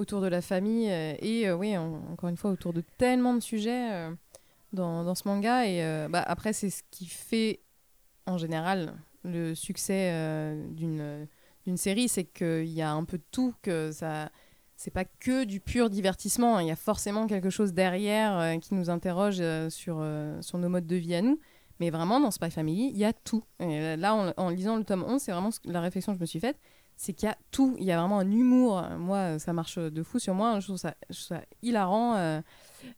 [0.00, 3.34] autour de la famille euh, et euh, oui, en- encore une fois, autour de tellement
[3.34, 4.10] de sujets euh,
[4.72, 5.66] dans, dans ce manga.
[5.66, 7.60] Et bah, après, c'est ce qui fait
[8.26, 10.12] en général le succès
[10.70, 11.26] d'une
[11.66, 14.30] d'une série, c'est qu'il y a un peu de tout, que ça
[14.76, 16.56] c'est pas que du pur divertissement.
[16.56, 16.62] hein.
[16.62, 20.02] Il y a forcément quelque chose derrière qui nous interroge sur,
[20.40, 21.38] sur nos modes de vie à nous.
[21.80, 23.44] Mais vraiment, dans Spy Family, il y a tout.
[23.58, 26.40] Là, en, en lisant le tome 11, c'est vraiment la réflexion que je me suis
[26.40, 26.58] faite.
[27.02, 27.76] C'est qu'il y a tout.
[27.78, 28.84] Il y a vraiment un humour.
[28.98, 30.60] Moi, ça marche de fou sur moi.
[30.60, 32.16] Je trouve ça, je trouve ça hilarant.
[32.16, 32.42] Euh,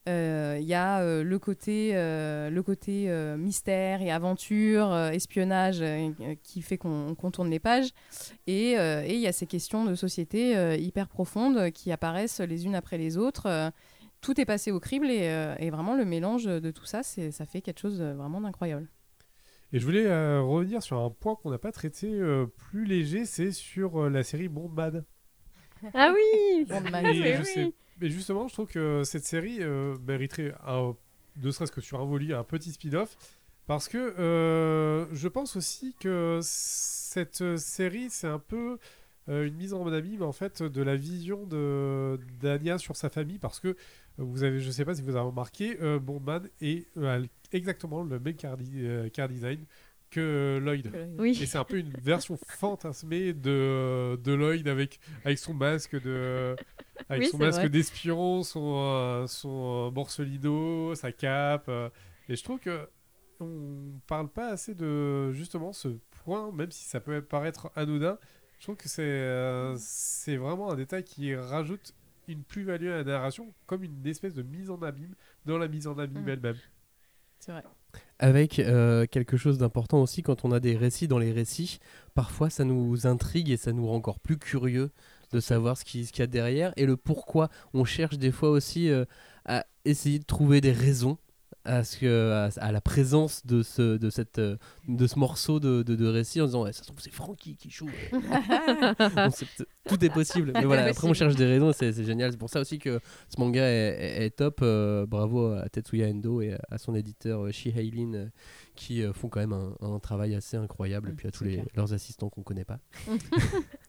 [0.09, 3.07] euh, Il y a euh, le côté, le côté
[3.39, 5.85] mystère et aventure, espionnage
[6.43, 7.91] qui fait qu'on qu'on tourne les pages.
[8.49, 12.99] Et il y a ces questions de société hyper profondes qui apparaissent les unes après
[12.99, 13.73] les autres.
[14.21, 17.61] Tout est passé au crible et, et vraiment le mélange de tout ça, ça fait
[17.61, 18.89] quelque chose vraiment d'incroyable.
[19.73, 23.25] Et je voulais euh, revenir sur un point qu'on n'a pas traité euh, plus léger,
[23.25, 25.05] c'est sur euh, la série Bombad.
[25.95, 26.65] Ah oui
[27.13, 27.21] vie.
[27.21, 27.47] mais je oui.
[27.47, 30.95] sais- mais justement, je trouve que cette série euh, mériterait, un,
[31.43, 33.17] ne serait-ce que sur un volet, un petit spin-off.
[33.67, 38.79] Parce que euh, je pense aussi que cette série, c'est un peu
[39.29, 43.39] euh, une mise en abîme en fait de la vision de d'Anya sur sa famille.
[43.39, 43.77] Parce que
[44.19, 48.19] vous avez, je sais pas si vous avez remarqué, euh, Bondman est euh, exactement le
[48.19, 49.65] même car, euh, car design
[50.11, 50.91] que Lloyd.
[51.19, 51.39] Oui.
[51.41, 56.55] Et c'est un peu une version fantasmée de, de Lloyd avec, avec son masque de
[57.09, 61.65] avec Oui, son masque d'espion, son, euh, son euh, morcelino, sa cape.
[61.69, 61.89] euh,
[62.29, 62.89] et je trouve que
[63.41, 65.89] on parle pas assez de justement ce
[66.25, 68.19] point, même si ça peut paraître anodin.
[68.59, 71.95] Je trouve que c'est euh, c'est vraiment un détail qui rajoute
[72.29, 75.15] une plus-value à la narration, comme une espèce de mise en abîme
[75.47, 76.29] dans la mise en abîme Mm.
[76.29, 76.57] elle-même.
[77.45, 77.65] C'est vrai.
[78.21, 81.81] Avec euh, quelque chose d'important aussi, quand on a des récits dans les récits,
[82.15, 84.93] parfois ça nous intrigue et ça nous rend encore plus curieux
[85.33, 87.49] de savoir ce qui- ce qu'il y a derrière et le pourquoi.
[87.75, 89.05] On cherche des fois aussi euh,
[89.45, 91.19] à essayer de trouver des raisons
[91.65, 94.57] à, ce que, à, à la présence de ce, de cette, euh,
[94.89, 97.57] de ce morceau de, de, de récit en disant ouais, ça se trouve c'est Francky
[97.57, 97.89] qui joue.
[99.89, 100.53] Tout est possible.
[100.55, 102.31] Mais voilà, après on cherche des raisons c'est génial.
[102.33, 104.61] C'est pour ça aussi que ce manga est, est- est top.
[104.63, 108.27] Euh, bravo à Tetsuya Endo et à son éditeur euh, Shi Heilin euh,
[108.77, 111.11] qui euh, font quand même un, un travail assez incroyable.
[111.11, 112.79] Et puis à tous les, leurs assistants qu'on connaît pas.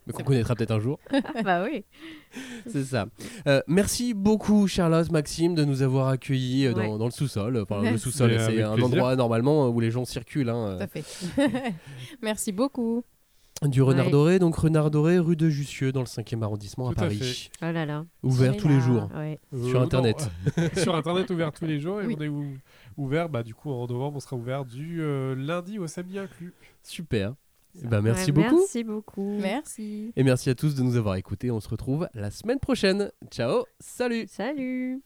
[0.06, 1.00] Mais qu'on connaîtra peut-être un jour.
[1.44, 1.86] bah oui.
[2.68, 3.06] C'est ça.
[3.48, 6.98] Euh, merci beaucoup, Charlotte, Maxime, de nous avoir accueillis euh, dans, Ouais.
[6.98, 7.58] dans le sous-sol.
[7.62, 8.00] Enfin, le Merci.
[8.00, 8.86] sous-sol, c'est un plaisir.
[8.86, 10.50] endroit normalement euh, où les gens circulent.
[10.50, 11.04] hein, Tout à fait.
[12.22, 13.04] Merci beaucoup.
[13.64, 14.12] euh, du Renard Ouais.
[14.12, 17.50] Doré, donc Renard Doré, rue de Jussieu, dans le 5e arrondissement à Tout à Paris.
[17.62, 18.06] Oh là là.
[18.24, 19.10] Ouvert tous les jours.
[19.16, 19.40] Ouais.
[19.70, 20.30] Sur Euh, Internet.
[20.58, 22.16] non, sur Internet ouvert tous les jours et Oui.
[22.20, 22.58] on est ou-
[22.98, 26.54] ouvert, bah, du coup en novembre on sera ouvert du euh, lundi au samedi inclus.
[26.82, 27.34] Super.
[27.82, 28.58] Eh ben, merci Ouais, beaucoup.
[28.60, 29.38] Merci beaucoup.
[29.42, 30.14] Merci.
[30.16, 31.50] Et merci à tous de nous avoir écoutés.
[31.52, 33.12] On se retrouve la semaine prochaine.
[33.32, 35.02] Ciao, salut Salut.